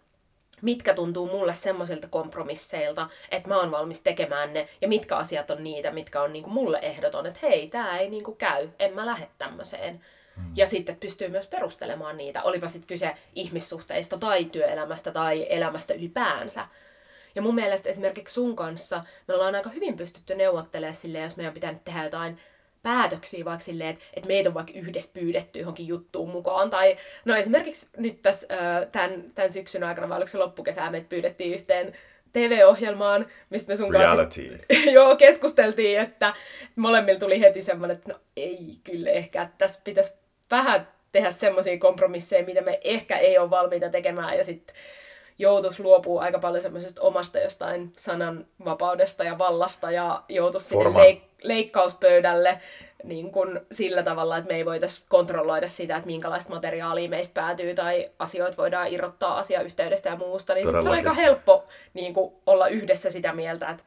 mitkä 0.63 0.95
tuntuu 0.95 1.27
mulle 1.27 1.55
semmoisilta 1.55 2.09
kompromisseilta, 2.09 3.09
että 3.31 3.49
mä 3.49 3.57
oon 3.57 3.71
valmis 3.71 4.01
tekemään 4.01 4.53
ne, 4.53 4.69
ja 4.81 4.89
mitkä 4.89 5.17
asiat 5.17 5.51
on 5.51 5.65
niitä, 5.65 5.91
mitkä 5.91 6.23
on 6.23 6.33
niinku 6.33 6.51
mulle 6.51 6.79
ehdoton, 6.83 7.27
että 7.27 7.41
hei, 7.43 7.69
tää 7.69 7.99
ei 7.99 8.11
niinku 8.11 8.35
käy, 8.35 8.69
en 8.79 8.95
mä 8.95 9.07
lähde 9.07 9.29
tämmöiseen. 9.39 10.05
Mm. 10.37 10.53
Ja 10.57 10.67
sitten 10.67 10.97
pystyy 10.97 11.29
myös 11.29 11.47
perustelemaan 11.47 12.17
niitä, 12.17 12.43
olipa 12.43 12.69
sitten 12.69 12.89
kyse 12.89 13.15
ihmissuhteista 13.35 14.19
tai 14.19 14.45
työelämästä 14.45 15.11
tai 15.11 15.47
elämästä 15.51 15.95
ylipäänsä. 15.95 16.67
Ja 17.35 17.43
mun 17.43 17.55
mielestä 17.55 17.89
esimerkiksi 17.89 18.35
sun 18.35 18.57
kanssa 18.57 19.05
me 19.29 19.35
ollaan 19.35 19.55
aika 19.55 19.71
hyvin 19.71 19.97
pystytty 19.97 20.35
neuvottelemaan 20.35 20.95
silleen, 20.95 21.25
jos 21.25 21.37
meidän 21.37 21.55
pitää 21.55 21.75
tehdä 21.85 22.05
jotain 22.05 22.39
päätöksiä 22.83 23.45
vaikka 23.45 23.65
silleen, 23.65 23.91
että, 23.91 24.05
että 24.15 24.29
meitä 24.29 24.49
on 24.49 24.55
vaikka 24.55 24.73
yhdessä 24.75 25.11
pyydetty 25.15 25.59
johonkin 25.59 25.87
juttuun 25.87 26.31
mukaan. 26.31 26.71
Tai 26.71 26.97
no 27.25 27.37
esimerkiksi 27.37 27.89
nyt 27.97 28.23
tässä 28.23 28.47
tämän, 28.93 29.25
tämän 29.35 29.53
syksyn 29.53 29.85
aikana, 29.85 30.09
vai 30.09 30.17
oliko 30.17 30.31
se 30.31 30.39
loppukesää, 30.39 30.91
meitä 30.91 31.09
pyydettiin 31.09 31.55
yhteen 31.55 31.93
TV-ohjelmaan, 32.33 33.27
mistä 33.51 33.73
me 33.73 33.77
sun 33.77 33.95
Reality. 33.95 34.49
kanssa 34.49 34.91
joo, 34.97 35.17
keskusteltiin, 35.17 36.01
että 36.01 36.35
molemmilla 36.77 37.21
tuli 37.21 37.41
heti 37.41 37.63
semmoinen, 37.63 37.97
että 37.97 38.13
no 38.13 38.19
ei 38.37 38.75
kyllä 38.85 39.11
ehkä, 39.11 39.43
että 39.43 39.55
tässä 39.59 39.81
pitäisi 39.85 40.13
vähän 40.51 40.89
tehdä 41.13 41.31
semmoisia 41.31 41.79
kompromisseja, 41.79 42.45
mitä 42.45 42.61
me 42.61 42.81
ehkä 42.85 43.19
ei 43.19 43.39
ole 43.39 43.51
valmiita 43.51 43.89
tekemään, 43.89 44.39
ja 44.39 44.45
sitten 44.45 44.77
joutuisi 45.39 45.83
luopua 45.83 46.23
aika 46.23 46.39
paljon 46.39 46.63
semmoisesta 46.63 47.03
omasta 47.03 47.39
jostain 47.39 47.93
sananvapaudesta 47.99 49.25
ja 49.25 49.39
vallasta 49.39 49.91
ja 49.91 50.23
joutuisi 50.29 50.69
sinne 50.69 50.85
leik- 50.85 51.23
leikkauspöydälle 51.43 52.61
niin 53.05 53.31
kuin 53.31 53.61
sillä 53.73 54.03
tavalla, 54.03 54.37
että 54.37 54.49
me 54.49 54.57
ei 54.57 54.65
voitaisiin 54.65 55.07
kontrolloida 55.09 55.69
sitä, 55.69 55.97
että 55.97 56.07
minkälaista 56.07 56.51
materiaalia 56.51 57.09
meistä 57.11 57.35
päätyy 57.35 57.75
tai 57.75 58.11
asioita 58.19 58.57
voidaan 58.57 58.89
irrottaa 58.89 59.39
asiayhteydestä 59.39 60.09
ja 60.09 60.17
muusta, 60.17 60.55
niin 60.55 60.71
se 60.71 60.77
on 60.77 60.89
aika 60.89 61.13
helppo 61.13 61.65
niin 61.95 62.15
kuin, 62.15 62.35
olla 62.47 62.69
yhdessä 62.69 63.11
sitä 63.11 63.33
mieltä, 63.33 63.69
että 63.69 63.85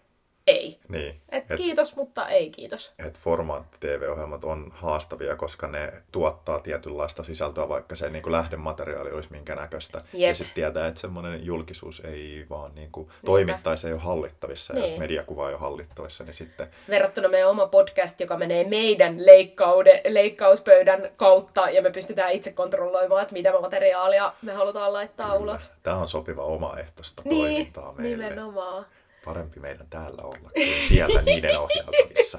ei. 0.48 0.80
Niin. 0.90 1.22
Et 1.30 1.52
et, 1.52 1.58
kiitos, 1.58 1.96
mutta 1.96 2.28
ei 2.28 2.50
kiitos. 2.50 2.94
Et 3.00 3.20
formaatti-TV-ohjelmat 3.20 4.44
on 4.44 4.72
haastavia, 4.76 5.36
koska 5.36 5.68
ne 5.68 5.94
tuottaa 6.12 6.60
tietynlaista 6.60 7.24
sisältöä, 7.24 7.70
vaikka 7.70 7.96
se 7.96 8.10
niin 8.10 8.24
kuin 8.24 8.32
lähdemateriaali 8.32 9.12
olisi 9.12 9.32
minkä 9.32 9.56
näköistä. 9.56 10.02
Jep. 10.14 10.30
Ja 10.30 10.36
sitten 10.36 10.56
tietää, 10.56 10.88
että 10.88 11.02
semmoinen 11.02 11.46
julkisuus 11.46 12.02
ei 12.06 12.46
vaan 12.50 12.76
niin 12.76 12.92
kuin 12.92 13.10
toimittaisi, 13.26 13.88
ei 13.88 13.94
ole 13.94 14.02
hallittavissa. 14.02 14.74
Niin. 14.74 14.80
Ja 14.80 14.84
jos 14.84 14.92
niin. 14.92 15.02
mediakuva 15.02 15.48
ei 15.48 15.54
ole 15.54 15.62
hallittavissa, 15.62 16.24
niin 16.24 16.34
sitten... 16.34 16.68
Verrattuna 16.90 17.28
meidän 17.28 17.50
oma 17.50 17.68
podcast, 17.68 18.20
joka 18.20 18.38
menee 18.38 18.64
meidän 18.64 19.26
leikkaude, 19.26 20.02
leikkauspöydän 20.08 21.10
kautta, 21.16 21.70
ja 21.70 21.82
me 21.82 21.92
pystytään 21.92 22.32
itse 22.32 22.52
kontrolloimaan, 22.52 23.22
että 23.22 23.34
mitä 23.34 23.62
materiaalia 23.62 24.34
me 24.42 24.54
halutaan 24.54 24.94
laittaa 24.94 25.28
Kyllä. 25.28 25.40
ulos. 25.40 25.72
Tämä 25.84 25.98
on 25.98 26.08
sopiva 26.08 26.44
omaehtoista 26.44 27.22
niin, 27.26 27.42
toimintaa 27.42 27.94
meille. 27.94 28.24
nimenomaan 28.24 28.86
parempi 29.26 29.60
meidän 29.60 29.88
täällä 29.90 30.24
olla 30.24 30.50
kuin 30.54 30.88
siellä 30.88 31.22
niiden 31.22 31.60
ohjelmissa. 31.60 32.38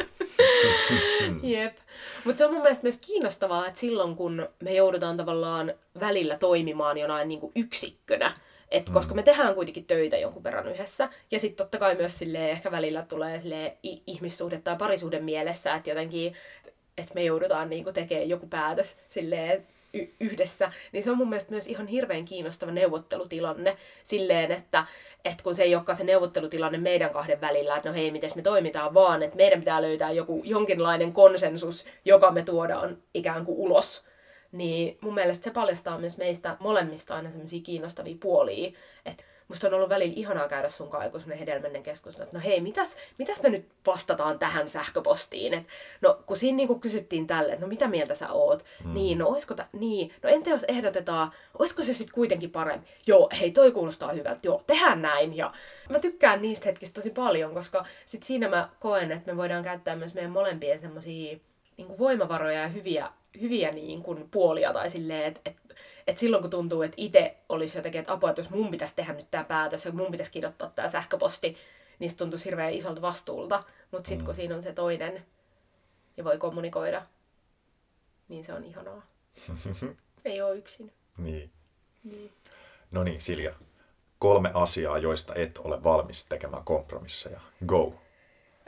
Jep. 1.42 1.76
Mutta 2.24 2.38
se 2.38 2.46
on 2.46 2.52
mun 2.52 2.62
mielestä 2.62 2.82
myös 2.82 2.98
kiinnostavaa, 2.98 3.66
että 3.66 3.80
silloin 3.80 4.16
kun 4.16 4.48
me 4.62 4.74
joudutaan 4.74 5.16
tavallaan 5.16 5.72
välillä 6.00 6.38
toimimaan 6.38 6.98
jonain 6.98 7.28
niin 7.28 7.40
kuin 7.40 7.52
yksikkönä, 7.56 8.32
et 8.70 8.90
koska 8.90 9.14
mm. 9.14 9.16
me 9.16 9.22
tehdään 9.22 9.54
kuitenkin 9.54 9.84
töitä 9.84 10.16
jonkun 10.16 10.44
verran 10.44 10.68
yhdessä. 10.68 11.08
Ja 11.30 11.40
sitten 11.40 11.64
totta 11.64 11.78
kai 11.78 11.94
myös 11.94 12.18
silleen, 12.18 12.50
ehkä 12.50 12.70
välillä 12.70 13.02
tulee 13.02 13.40
silleen, 13.40 13.72
ihmissuhde 14.06 14.58
tai 14.58 14.76
parisuhde 14.76 15.20
mielessä, 15.20 15.74
että 15.74 15.90
jotenkin 15.90 16.36
että 16.98 17.14
me 17.14 17.24
joudutaan 17.24 17.70
niinku 17.70 17.92
tekemään 17.92 18.28
joku 18.28 18.46
päätös 18.46 18.96
silleen, 19.08 19.66
yhdessä, 20.20 20.72
niin 20.92 21.04
se 21.04 21.10
on 21.10 21.16
mun 21.16 21.28
mielestä 21.28 21.50
myös 21.50 21.68
ihan 21.68 21.86
hirveän 21.86 22.24
kiinnostava 22.24 22.70
neuvottelutilanne 22.70 23.76
silleen, 24.02 24.52
että 24.52 24.86
et 25.24 25.42
kun 25.42 25.54
se 25.54 25.62
ei 25.62 25.74
olekaan 25.74 25.96
se 25.96 26.04
neuvottelutilanne 26.04 26.78
meidän 26.78 27.10
kahden 27.10 27.40
välillä, 27.40 27.76
että 27.76 27.88
no 27.88 27.94
hei, 27.94 28.10
miten 28.10 28.30
me 28.36 28.42
toimitaan, 28.42 28.94
vaan 28.94 29.22
että 29.22 29.36
meidän 29.36 29.58
pitää 29.58 29.82
löytää 29.82 30.10
joku 30.10 30.42
jonkinlainen 30.44 31.12
konsensus, 31.12 31.86
joka 32.04 32.30
me 32.30 32.42
tuodaan 32.42 33.02
ikään 33.14 33.44
kuin 33.44 33.58
ulos. 33.58 34.06
Niin 34.52 34.98
mun 35.00 35.14
mielestä 35.14 35.44
se 35.44 35.50
paljastaa 35.50 35.98
myös 35.98 36.18
meistä 36.18 36.56
molemmista 36.60 37.14
aina 37.14 37.30
semmoisia 37.30 37.60
kiinnostavia 37.62 38.16
puolia, 38.20 38.72
että 39.06 39.24
musta 39.48 39.66
on 39.66 39.74
ollut 39.74 39.88
välillä 39.88 40.14
ihanaa 40.16 40.48
käydä 40.48 40.70
sun 40.70 40.90
kanssa 40.90 41.18
joku 41.18 41.38
hedelmällinen 41.38 41.82
keskustelu, 41.82 42.24
että 42.24 42.36
no 42.36 42.42
hei, 42.44 42.60
mitäs, 42.60 42.96
mitäs 43.18 43.42
me 43.42 43.48
nyt 43.48 43.68
vastataan 43.86 44.38
tähän 44.38 44.68
sähköpostiin? 44.68 45.54
Et, 45.54 45.64
no 46.00 46.22
kun 46.26 46.36
siinä 46.36 46.56
niinku 46.56 46.78
kysyttiin 46.78 47.26
tälle, 47.26 47.52
että 47.52 47.64
no 47.64 47.68
mitä 47.68 47.88
mieltä 47.88 48.14
sä 48.14 48.32
oot? 48.32 48.64
Mm. 48.84 48.94
Niin, 48.94 49.18
no 49.18 49.28
oisko 49.28 49.54
ta, 49.54 49.66
niin, 49.72 50.14
no 50.22 50.28
entä 50.28 50.50
jos 50.50 50.64
ehdotetaan, 50.68 51.32
oisko 51.58 51.82
se 51.82 51.92
sitten 51.92 52.14
kuitenkin 52.14 52.50
parempi? 52.50 52.88
Joo, 53.06 53.28
hei 53.40 53.50
toi 53.50 53.72
kuulostaa 53.72 54.12
hyvältä, 54.12 54.40
joo, 54.42 54.62
tehdään 54.66 55.02
näin. 55.02 55.36
Ja 55.36 55.52
mä 55.90 55.98
tykkään 55.98 56.42
niistä 56.42 56.66
hetkistä 56.66 56.94
tosi 56.94 57.10
paljon, 57.10 57.54
koska 57.54 57.84
sit 58.06 58.22
siinä 58.22 58.48
mä 58.48 58.68
koen, 58.80 59.12
että 59.12 59.32
me 59.32 59.36
voidaan 59.36 59.64
käyttää 59.64 59.96
myös 59.96 60.14
meidän 60.14 60.32
molempien 60.32 60.78
semmosia 60.78 61.38
niin 61.76 61.98
voimavaroja 61.98 62.60
ja 62.60 62.68
hyviä, 62.68 63.10
hyviä 63.40 63.70
niin 63.70 64.02
kuin 64.02 64.30
puolia 64.30 64.72
tai 64.72 64.90
silleen, 64.90 65.24
että 65.24 65.40
et 65.44 65.56
että 66.06 66.20
silloin 66.20 66.42
kun 66.42 66.50
tuntuu, 66.50 66.82
että 66.82 66.94
itse 66.96 67.36
olisi 67.48 67.78
jotenkin, 67.78 67.98
että 67.98 68.12
apua, 68.12 68.30
että 68.30 68.42
jos 68.42 68.50
mun 68.50 68.70
pitäisi 68.70 68.96
tehdä 68.96 69.12
nyt 69.12 69.30
tämä 69.30 69.44
päätös 69.44 69.84
ja 69.84 69.92
mun 69.92 70.10
pitäisi 70.10 70.32
kirjoittaa 70.32 70.70
tämä 70.70 70.88
sähköposti, 70.88 71.56
niin 71.98 72.10
se 72.10 72.16
tuntuu 72.16 72.38
hirveän 72.44 72.72
isolta 72.72 73.02
vastuulta. 73.02 73.64
Mutta 73.90 74.08
sitten 74.08 74.24
kun 74.24 74.34
mm. 74.34 74.36
siinä 74.36 74.54
on 74.54 74.62
se 74.62 74.72
toinen 74.72 75.26
ja 76.16 76.24
voi 76.24 76.38
kommunikoida, 76.38 77.06
niin 78.28 78.44
se 78.44 78.52
on 78.52 78.64
ihanaa. 78.64 79.06
Ei 80.24 80.42
ole 80.42 80.56
yksin. 80.56 80.92
Niin. 81.18 81.50
niin. 82.04 82.32
No 82.92 83.04
niin, 83.04 83.22
Silja. 83.22 83.54
Kolme 84.18 84.50
asiaa, 84.54 84.98
joista 84.98 85.34
et 85.34 85.58
ole 85.58 85.84
valmis 85.84 86.24
tekemään 86.24 86.64
kompromisseja. 86.64 87.40
Go! 87.66 87.92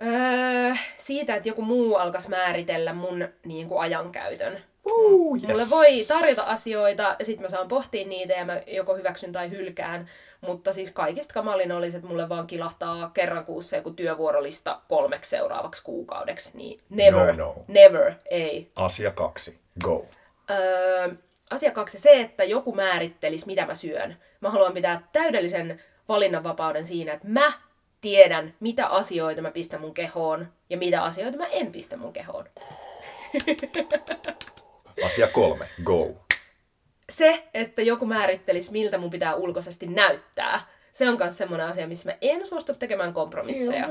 Öö, 0.03 0.75
siitä, 0.97 1.35
että 1.35 1.49
joku 1.49 1.63
muu 1.63 1.97
alkaisi 1.97 2.31
määritellä 2.31 2.93
mun 2.93 3.29
niin 3.45 3.69
kuin, 3.69 3.81
ajankäytön 3.81 4.63
Uh, 4.91 5.37
yes. 5.37 5.49
Mulle 5.49 5.71
voi 5.71 6.05
tarjota 6.09 6.43
asioita 6.43 7.17
ja 7.19 7.25
sitten 7.25 7.43
mä 7.43 7.51
saan 7.51 7.69
pohtia 7.69 8.07
niitä 8.07 8.33
ja 8.33 8.45
mä 8.45 8.61
joko 8.67 8.97
hyväksyn 8.97 9.33
tai 9.33 9.51
hylkään. 9.51 10.09
Mutta 10.41 10.73
siis 10.73 10.93
kaikista 10.93 11.35
kamalin 11.35 11.73
olisi, 11.73 11.97
että 11.97 12.09
mulle 12.09 12.29
vaan 12.29 12.47
kilahtaa 12.47 13.11
kerran 13.15 13.45
kuussa 13.45 13.77
joku 13.77 13.91
työvuorolista 13.91 14.81
kolmeksi 14.89 15.31
seuraavaksi 15.31 15.85
kuukaudeksi. 15.85 16.51
Niin 16.55 16.81
never, 16.91 17.37
No, 17.37 17.45
no. 17.45 17.65
never, 17.69 18.13
ei. 18.31 18.71
Asia 18.77 19.11
kaksi. 19.11 19.59
Go. 19.85 20.07
Öö, 20.51 21.09
asia 21.51 21.71
kaksi 21.71 21.99
se, 21.99 22.21
että 22.21 22.45
joku 22.45 22.75
määrittelisi, 22.75 23.47
mitä 23.47 23.67
mä 23.67 23.75
syön. 23.75 24.17
Mä 24.41 24.51
haluan 24.51 24.75
pitää 24.75 25.09
täydellisen 25.13 25.83
valinnanvapauden 26.09 26.85
siinä, 26.87 27.13
että 27.13 27.29
mä 27.29 27.53
tiedän, 28.01 28.55
mitä 28.61 28.87
asioita 28.87 29.43
mä 29.43 29.51
pistän 29.51 29.81
mun 29.81 29.95
kehoon 29.95 30.53
ja 30.71 30.77
mitä 30.77 31.03
asioita 31.03 31.39
mä 31.39 31.47
en 31.47 31.73
pistä 31.73 31.97
mun 31.97 32.13
kehoon. 32.13 32.45
Asia 35.05 35.29
kolme. 35.29 35.69
Go. 35.85 36.15
Se, 37.11 37.49
että 37.55 37.83
joku 37.83 38.07
määrittelisi, 38.07 38.73
miltä 38.73 38.99
mun 38.99 39.11
pitää 39.11 39.35
ulkoisesti 39.35 39.87
näyttää, 39.87 40.61
se 40.99 41.09
on 41.09 41.17
myös 41.19 41.39
semmoinen 41.39 41.67
asia, 41.67 41.87
missä 41.87 42.11
mä 42.11 42.17
en 42.21 42.47
suostu 42.47 42.75
tekemään 42.75 43.13
kompromisseja. 43.13 43.89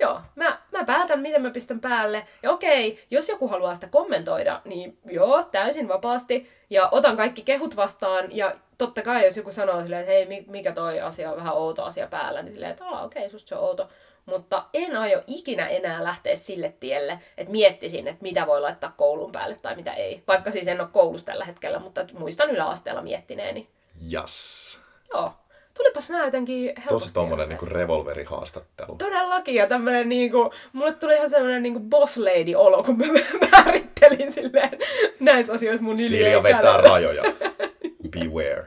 Joo, 0.00 0.20
mä, 0.36 0.58
mä 0.72 0.84
päätän, 0.84 1.20
mitä 1.20 1.38
mä 1.38 1.50
pistän 1.50 1.80
päälle. 1.80 2.26
Ja 2.42 2.50
okei, 2.50 3.04
jos 3.10 3.28
joku 3.28 3.48
haluaa 3.48 3.74
sitä 3.74 3.86
kommentoida, 3.86 4.62
niin 4.64 4.98
joo, 5.04 5.42
täysin 5.42 5.88
vapaasti. 5.88 6.50
Ja 6.70 6.88
otan 6.92 7.16
kaikki 7.16 7.42
kehut 7.42 7.76
vastaan. 7.76 8.36
Ja 8.36 8.54
totta 8.78 9.02
kai, 9.02 9.24
jos 9.24 9.36
joku 9.36 9.52
sanoo 9.52 9.80
silleen, 9.80 10.00
että 10.00 10.12
hei, 10.12 10.26
mi- 10.26 10.44
mikä 10.48 10.72
toi 10.72 11.00
asia 11.00 11.30
on 11.30 11.36
vähän 11.36 11.54
outo 11.54 11.84
asia 11.84 12.06
päällä, 12.06 12.42
niin 12.42 12.52
silleen, 12.52 12.70
että 12.70 12.84
okei, 12.84 13.30
susta 13.30 13.48
se 13.48 13.54
on 13.54 13.64
outo. 13.64 13.88
Mutta 14.26 14.64
en 14.74 14.96
aio 14.96 15.22
ikinä 15.26 15.66
enää 15.66 16.04
lähteä 16.04 16.36
sille 16.36 16.74
tielle, 16.80 17.18
että 17.36 17.52
miettisin, 17.52 18.08
että 18.08 18.22
mitä 18.22 18.46
voi 18.46 18.60
laittaa 18.60 18.94
koulun 18.96 19.32
päälle 19.32 19.56
tai 19.62 19.76
mitä 19.76 19.92
ei. 19.92 20.22
Vaikka 20.28 20.50
siis 20.50 20.68
en 20.68 20.80
ole 20.80 20.88
koulussa 20.92 21.26
tällä 21.26 21.44
hetkellä, 21.44 21.78
mutta 21.78 22.06
muistan 22.18 22.50
yläasteella 22.50 23.02
miettineeni. 23.02 23.68
Jas. 24.08 24.80
Joo. 25.14 25.32
Tulipas 25.78 26.10
nää 26.10 26.24
jotenkin 26.24 26.64
helposti. 26.66 26.88
Tosi 26.88 27.14
tommonen 27.14 27.48
niinku 27.48 27.66
revolverihaastattelu. 27.66 28.96
Todellakin, 28.96 29.54
ja 29.54 29.66
tämmönen 29.66 30.08
niinku, 30.08 30.50
mulle 30.72 30.92
tuli 30.92 31.14
ihan 31.14 31.30
semmonen 31.30 31.62
niinku 31.62 31.80
boss 31.80 32.16
lady 32.16 32.54
olo, 32.54 32.82
kun 32.82 32.98
mä 32.98 33.04
määrittelin 33.52 34.32
silleen, 34.32 34.68
että 34.72 34.84
näissä 35.20 35.52
asioissa 35.52 35.84
mun 35.84 35.96
yli 36.00 36.08
Silja 36.08 36.42
vetää 36.42 36.62
kävele. 36.62 36.88
rajoja. 36.88 37.22
Beware. 38.12 38.66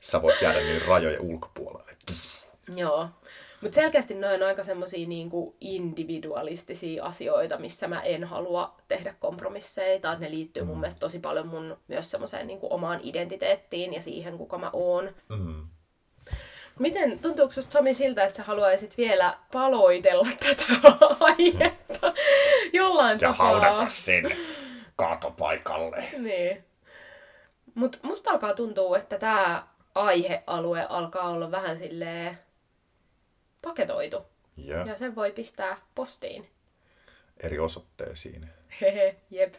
Sä 0.00 0.22
voit 0.22 0.42
jäädä 0.42 0.58
niin 0.60 0.82
rajojen 0.82 1.20
ulkopuolelle. 1.20 1.92
Joo. 2.76 3.08
Mutta 3.60 3.74
selkeästi 3.74 4.14
noin 4.14 4.42
on 4.42 4.48
aika 4.48 4.64
semmosia 4.64 5.08
niinku 5.08 5.56
individualistisia 5.60 7.04
asioita, 7.04 7.58
missä 7.58 7.88
mä 7.88 8.00
en 8.00 8.24
halua 8.24 8.74
tehdä 8.88 9.14
kompromisseja, 9.20 10.00
tai 10.00 10.12
että 10.12 10.24
ne 10.24 10.30
liittyy 10.30 10.64
mun 10.64 10.80
mielestä 10.80 11.00
tosi 11.00 11.18
paljon 11.18 11.46
mun 11.48 11.76
myös 11.88 12.10
semmoiseen 12.10 12.46
niinku 12.46 12.66
omaan 12.70 13.00
identiteettiin 13.02 13.94
ja 13.94 14.02
siihen, 14.02 14.38
kuka 14.38 14.58
mä 14.58 14.70
oon. 14.72 15.14
Mm. 15.28 15.66
Miten, 16.78 17.18
tuntuuko 17.18 17.52
susta 17.52 17.72
Sami 17.72 17.94
siltä, 17.94 18.24
että 18.24 18.36
sä 18.36 18.42
haluaisit 18.42 18.96
vielä 18.96 19.38
paloitella 19.52 20.28
tätä 20.46 20.64
aihetta 21.20 22.12
jollain 22.72 23.18
tapaa? 23.18 23.88
sen 23.88 24.36
kaatopaikalle. 24.96 26.04
Niin. 26.18 26.64
Mut 27.74 27.98
musta 28.02 28.30
alkaa 28.30 28.54
tuntua, 28.54 28.98
että 28.98 29.18
tämä 29.18 29.66
aihealue 29.94 30.86
alkaa 30.88 31.28
olla 31.28 31.50
vähän 31.50 31.78
silleen 31.78 32.38
paketoitu. 33.62 34.22
Ja 34.56 34.86
Ja 34.86 34.96
sen 34.96 35.14
voi 35.14 35.32
pistää 35.32 35.76
postiin. 35.94 36.50
eri 37.42 37.58
osoitteisiin. 37.58 38.48
Hehe, 38.80 39.16
jep. 39.30 39.54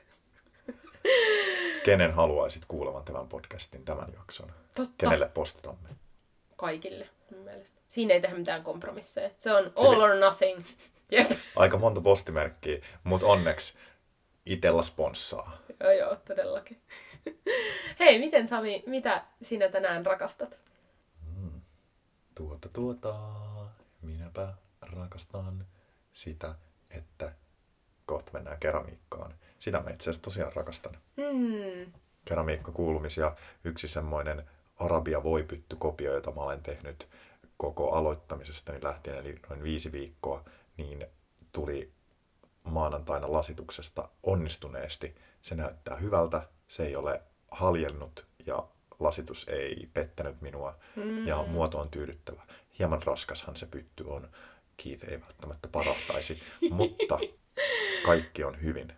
Kenen 1.83 2.11
haluaisit 2.11 2.65
kuulevan 2.67 3.03
tämän 3.03 3.27
podcastin, 3.27 3.85
tämän 3.85 4.07
jakson? 4.13 4.51
Totta. 4.75 4.93
Kenelle 4.97 5.27
postatamme? 5.33 5.89
Kaikille, 6.55 7.09
mun 7.31 7.41
mielestä. 7.43 7.81
Siinä 7.89 8.13
ei 8.13 8.21
tehdä 8.21 8.35
mitään 8.37 8.63
kompromisseja. 8.63 9.29
Se 9.37 9.53
on 9.53 9.71
all 9.75 9.91
li- 9.91 10.03
or 10.03 10.15
nothing. 10.15 10.61
Jep. 11.11 11.31
Aika 11.55 11.77
monta 11.77 12.01
postimerkkiä, 12.01 12.81
mutta 13.03 13.25
onneksi 13.27 13.73
itellä 14.45 14.83
sponssaa. 14.83 15.57
Joo, 15.79 15.91
joo, 15.91 16.15
todellakin. 16.15 16.81
Hei, 17.99 18.19
miten 18.19 18.47
Sami, 18.47 18.83
mitä 18.87 19.25
sinä 19.41 19.69
tänään 19.69 20.05
rakastat? 20.05 20.59
Tuota 22.35 22.69
tuota, 22.69 23.15
minäpä 24.01 24.53
rakastan 24.81 25.65
sitä, 26.13 26.55
että 26.91 27.31
kohta 28.05 28.31
mennään 28.33 28.59
keramiikkaan. 28.59 29.33
Sitä 29.59 29.79
mä 29.81 29.89
itse 29.89 30.03
asiassa 30.03 30.21
tosiaan 30.21 30.53
rakastan. 30.53 30.97
Hmm. 31.17 31.91
Keramiikkakuulumis 32.25 33.17
ja 33.17 33.35
yksi 33.63 33.87
semmoinen 33.87 34.43
Arabia 34.79 35.23
voipytty-kopio, 35.23 36.13
jota 36.13 36.31
mä 36.31 36.41
olen 36.41 36.63
tehnyt 36.63 37.07
koko 37.57 37.91
aloittamisestani 37.91 38.83
lähtien, 38.83 39.17
eli 39.17 39.35
noin 39.49 39.63
viisi 39.63 39.91
viikkoa, 39.91 40.43
niin 40.77 41.07
tuli 41.51 41.91
maanantaina 42.63 43.31
lasituksesta 43.31 44.09
onnistuneesti. 44.23 45.15
Se 45.41 45.55
näyttää 45.55 45.95
hyvältä, 45.95 46.41
se 46.67 46.85
ei 46.85 46.95
ole 46.95 47.21
haljennut 47.51 48.25
ja 48.45 48.67
lasitus 48.99 49.47
ei 49.47 49.89
pettänyt 49.93 50.41
minua 50.41 50.75
mm. 50.95 51.27
ja 51.27 51.43
muoto 51.43 51.79
on 51.79 51.89
tyydyttävä. 51.89 52.41
Hieman 52.79 53.03
raskashan 53.03 53.55
se 53.55 53.65
pytty 53.65 54.03
on. 54.07 54.29
Keith 54.83 55.09
ei 55.09 55.21
välttämättä 55.21 55.67
parahtaisi, 55.67 56.43
mutta 56.71 57.19
kaikki 58.05 58.43
on 58.43 58.61
hyvin. 58.61 58.93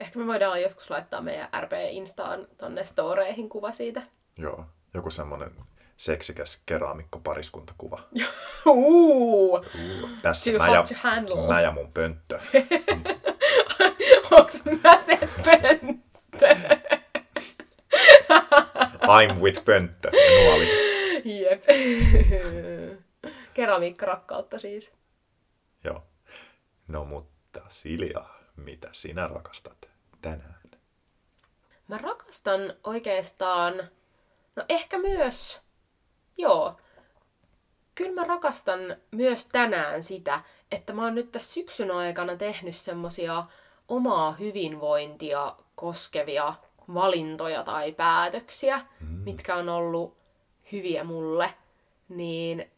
Ehkä 0.00 0.18
me 0.18 0.26
voidaan 0.26 0.62
joskus 0.62 0.90
laittaa 0.90 1.20
meidän 1.20 1.48
RP 1.60 1.72
Instaan 1.90 2.48
tonne 2.56 2.84
storeihin 2.84 3.48
kuva 3.48 3.72
siitä. 3.72 4.02
Joo, 4.38 4.64
joku 4.94 5.10
semmoinen 5.10 5.50
seksikäs 5.96 6.62
keraamikko-pariskuntakuva. 6.66 8.00
Uuu! 8.66 9.56
Uh, 10.02 10.10
tässä 10.22 10.50
Too 10.50 10.58
mä 10.58 10.68
ja, 10.68 10.84
mä 11.48 11.60
ja 11.60 11.72
mun 11.72 11.92
pönttö. 11.92 12.38
Onks 14.30 14.62
mä 14.64 14.98
se 15.06 15.18
pönttö? 15.44 16.56
I'm 19.06 19.40
with 19.40 19.64
pönttö 19.64 20.10
nuoli. 20.10 20.68
Jep. 21.24 21.64
Keramiikka 23.54 24.06
rakkautta 24.06 24.58
siis. 24.58 24.94
Joo. 25.84 26.02
No 26.88 27.04
mutta 27.04 27.60
Silja, 27.68 28.24
mitä 28.56 28.88
sinä 28.92 29.28
rakastat 29.28 29.88
tänään? 30.22 30.56
Mä 31.88 31.98
rakastan 31.98 32.74
oikeastaan, 32.84 33.74
no 34.56 34.64
ehkä 34.68 34.98
myös, 34.98 35.60
joo, 36.36 36.76
kyllä 37.94 38.14
mä 38.14 38.24
rakastan 38.24 38.80
myös 39.10 39.46
tänään 39.46 40.02
sitä, 40.02 40.40
että 40.72 40.92
mä 40.92 41.04
oon 41.04 41.14
nyt 41.14 41.32
tässä 41.32 41.54
syksyn 41.54 41.90
aikana 41.90 42.36
tehnyt 42.36 42.76
semmosia 42.76 43.44
omaa 43.88 44.32
hyvinvointia 44.32 45.56
koskevia 45.74 46.54
valintoja 46.94 47.62
tai 47.62 47.92
päätöksiä, 47.92 48.80
mm. 49.00 49.06
mitkä 49.08 49.56
on 49.56 49.68
ollut 49.68 50.16
hyviä 50.72 51.04
mulle, 51.04 51.54
niin 52.08 52.70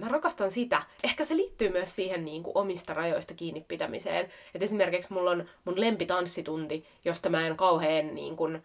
mä 0.00 0.08
rakastan 0.08 0.50
sitä. 0.50 0.82
Ehkä 1.04 1.24
se 1.24 1.36
liittyy 1.36 1.68
myös 1.68 1.96
siihen 1.96 2.24
niin 2.24 2.42
kuin 2.42 2.58
omista 2.58 2.94
rajoista 2.94 3.34
kiinni 3.34 3.64
pitämiseen. 3.68 4.32
Et 4.54 4.62
esimerkiksi 4.62 5.12
mulla 5.12 5.30
on 5.30 5.48
mun 5.64 5.80
lempitanssitunti, 5.80 6.86
josta 7.04 7.28
mä 7.28 7.46
en 7.46 7.56
kauhean 7.56 8.14
niin 8.14 8.36
kuin, 8.36 8.64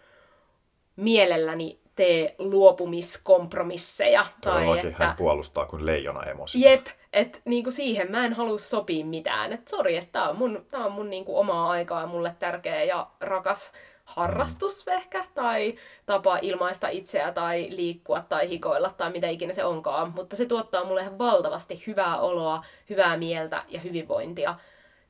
mielelläni 0.95 1.79
tee 1.95 2.35
luopumiskompromisseja. 2.39 4.25
Tai 4.41 4.79
että, 4.79 5.05
hän 5.05 5.15
puolustaa 5.15 5.65
kuin 5.65 5.85
leijona 5.85 6.23
emosi. 6.23 6.61
Jep, 6.61 6.87
että 7.13 7.39
niinku 7.45 7.71
siihen 7.71 8.11
mä 8.11 8.25
en 8.25 8.33
halua 8.33 8.57
sopia 8.57 9.05
mitään. 9.05 9.53
Että 9.53 9.69
sori, 9.69 9.97
että 9.97 10.11
tää 10.11 10.29
on 10.29 10.37
mun, 10.37 10.65
tää 10.71 10.85
on 10.85 10.91
mun 10.91 11.09
niinku 11.09 11.37
omaa 11.37 11.69
aikaa 11.69 12.01
ja 12.01 12.07
mulle 12.07 12.35
tärkeä 12.39 12.83
ja 12.83 13.07
rakas 13.19 13.71
harrastus 14.05 14.87
ehkä, 14.87 15.25
tai 15.33 15.75
tapa 16.05 16.39
ilmaista 16.41 16.87
itseä, 16.87 17.31
tai 17.31 17.67
liikkua, 17.69 18.21
tai 18.21 18.49
hikoilla, 18.49 18.89
tai 18.89 19.11
mitä 19.11 19.27
ikinä 19.27 19.53
se 19.53 19.65
onkaan. 19.65 20.13
Mutta 20.15 20.35
se 20.35 20.45
tuottaa 20.45 20.85
mulle 20.85 21.01
ihan 21.01 21.17
valtavasti 21.17 21.83
hyvää 21.87 22.19
oloa, 22.19 22.65
hyvää 22.89 23.17
mieltä 23.17 23.63
ja 23.67 23.79
hyvinvointia. 23.79 24.55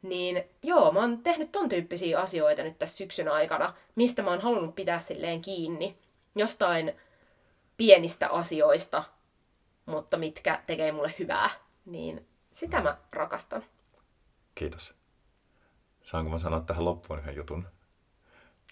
Niin 0.01 0.43
joo, 0.63 0.91
mä 0.91 0.99
oon 0.99 1.17
tehnyt 1.17 1.51
ton 1.51 1.69
tyyppisiä 1.69 2.19
asioita 2.19 2.63
nyt 2.63 2.79
tässä 2.79 2.97
syksyn 2.97 3.27
aikana, 3.27 3.73
mistä 3.95 4.21
mä 4.21 4.29
oon 4.29 4.41
halunnut 4.41 4.75
pitää 4.75 4.99
silleen 4.99 5.41
kiinni. 5.41 5.97
Jostain 6.35 6.93
pienistä 7.77 8.29
asioista, 8.29 9.03
mutta 9.85 10.17
mitkä 10.17 10.61
tekee 10.67 10.91
mulle 10.91 11.13
hyvää, 11.19 11.49
niin 11.85 12.27
sitä 12.51 12.81
mä 12.81 12.97
rakastan. 13.11 13.63
Kiitos. 14.55 14.93
Saanko 16.03 16.31
mä 16.31 16.39
sanoa 16.39 16.59
tähän 16.61 16.85
loppuun 16.85 17.19
yhden 17.19 17.35
jutun? 17.35 17.67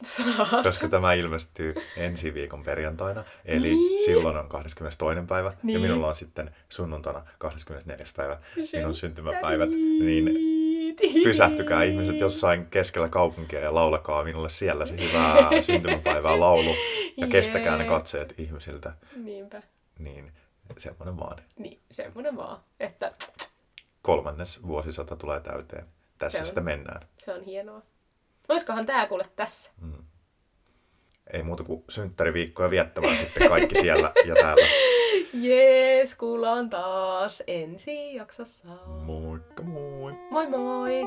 Saat. 0.03 0.64
Koska 0.64 0.88
tämä 0.89 1.14
ilmestyy 1.14 1.76
ensi 1.97 2.34
viikon 2.34 2.64
perjantaina, 2.64 3.24
eli 3.45 3.68
Niin. 3.70 4.05
silloin 4.05 4.38
on 4.38 4.49
22. 4.49 5.26
päivä, 5.28 5.49
ja 5.49 5.55
Niin. 5.64 5.82
minulla 5.82 6.07
on 6.07 6.16
sitten 6.16 6.55
sunnuntaina 6.70 7.26
24. 7.38 8.05
päivä 8.16 8.39
minun 8.74 8.95
syntymäpäivät, 8.95 9.70
Synttärit. 9.70 10.05
niin 10.05 10.61
pysähtykää 11.23 11.83
ihmiset 11.83 12.19
jossain 12.19 12.65
keskellä 12.65 13.09
kaupunkia 13.09 13.59
ja 13.59 13.73
laulakaa 13.75 14.23
minulle 14.23 14.49
siellä 14.49 14.85
se 14.85 14.93
hyvää 15.07 15.49
syntymäpäivää 15.61 16.39
laulu 16.39 16.75
ja 17.17 17.27
kestäkää 17.27 17.77
ne 17.77 17.85
katseet 17.85 18.33
ihmisiltä. 18.39 18.93
Niinpä. 19.15 19.61
Niin, 19.99 20.31
semmoinen 20.77 21.17
vaan. 21.17 21.37
Niin, 21.59 21.79
semmoinen 21.91 22.37
vaan. 22.37 22.57
Että 22.79 23.11
Kolmannes 24.01 24.67
vuosisata 24.67 25.15
tulee 25.15 25.39
täyteen. 25.39 25.85
Tässä 26.17 26.37
Se 26.37 26.41
on. 26.41 26.47
sitä 26.47 26.61
mennään. 26.61 27.07
se 27.17 27.33
on 27.33 27.41
hienoa. 27.41 27.81
Oiskohan 28.49 28.85
tää 28.85 29.07
kuule 29.07 29.23
tässä? 29.35 29.71
Ei 31.34 31.43
muuta 31.43 31.63
kuin 31.63 31.84
synttäriviikkoja 31.89 32.69
viettämään 32.69 33.17
sitten 33.17 33.49
kaikki 33.49 33.82
siellä 33.82 34.11
ja 34.26 34.36
täällä. 34.36 34.67
Jees, 35.34 36.15
kuullaan 36.15 36.69
taas 36.69 37.43
ensi 37.47 38.15
jaksossa. 38.15 38.67
Moikka 38.88 39.63
moi! 39.63 40.13
Moi 40.32 40.49
moi! 40.49 41.01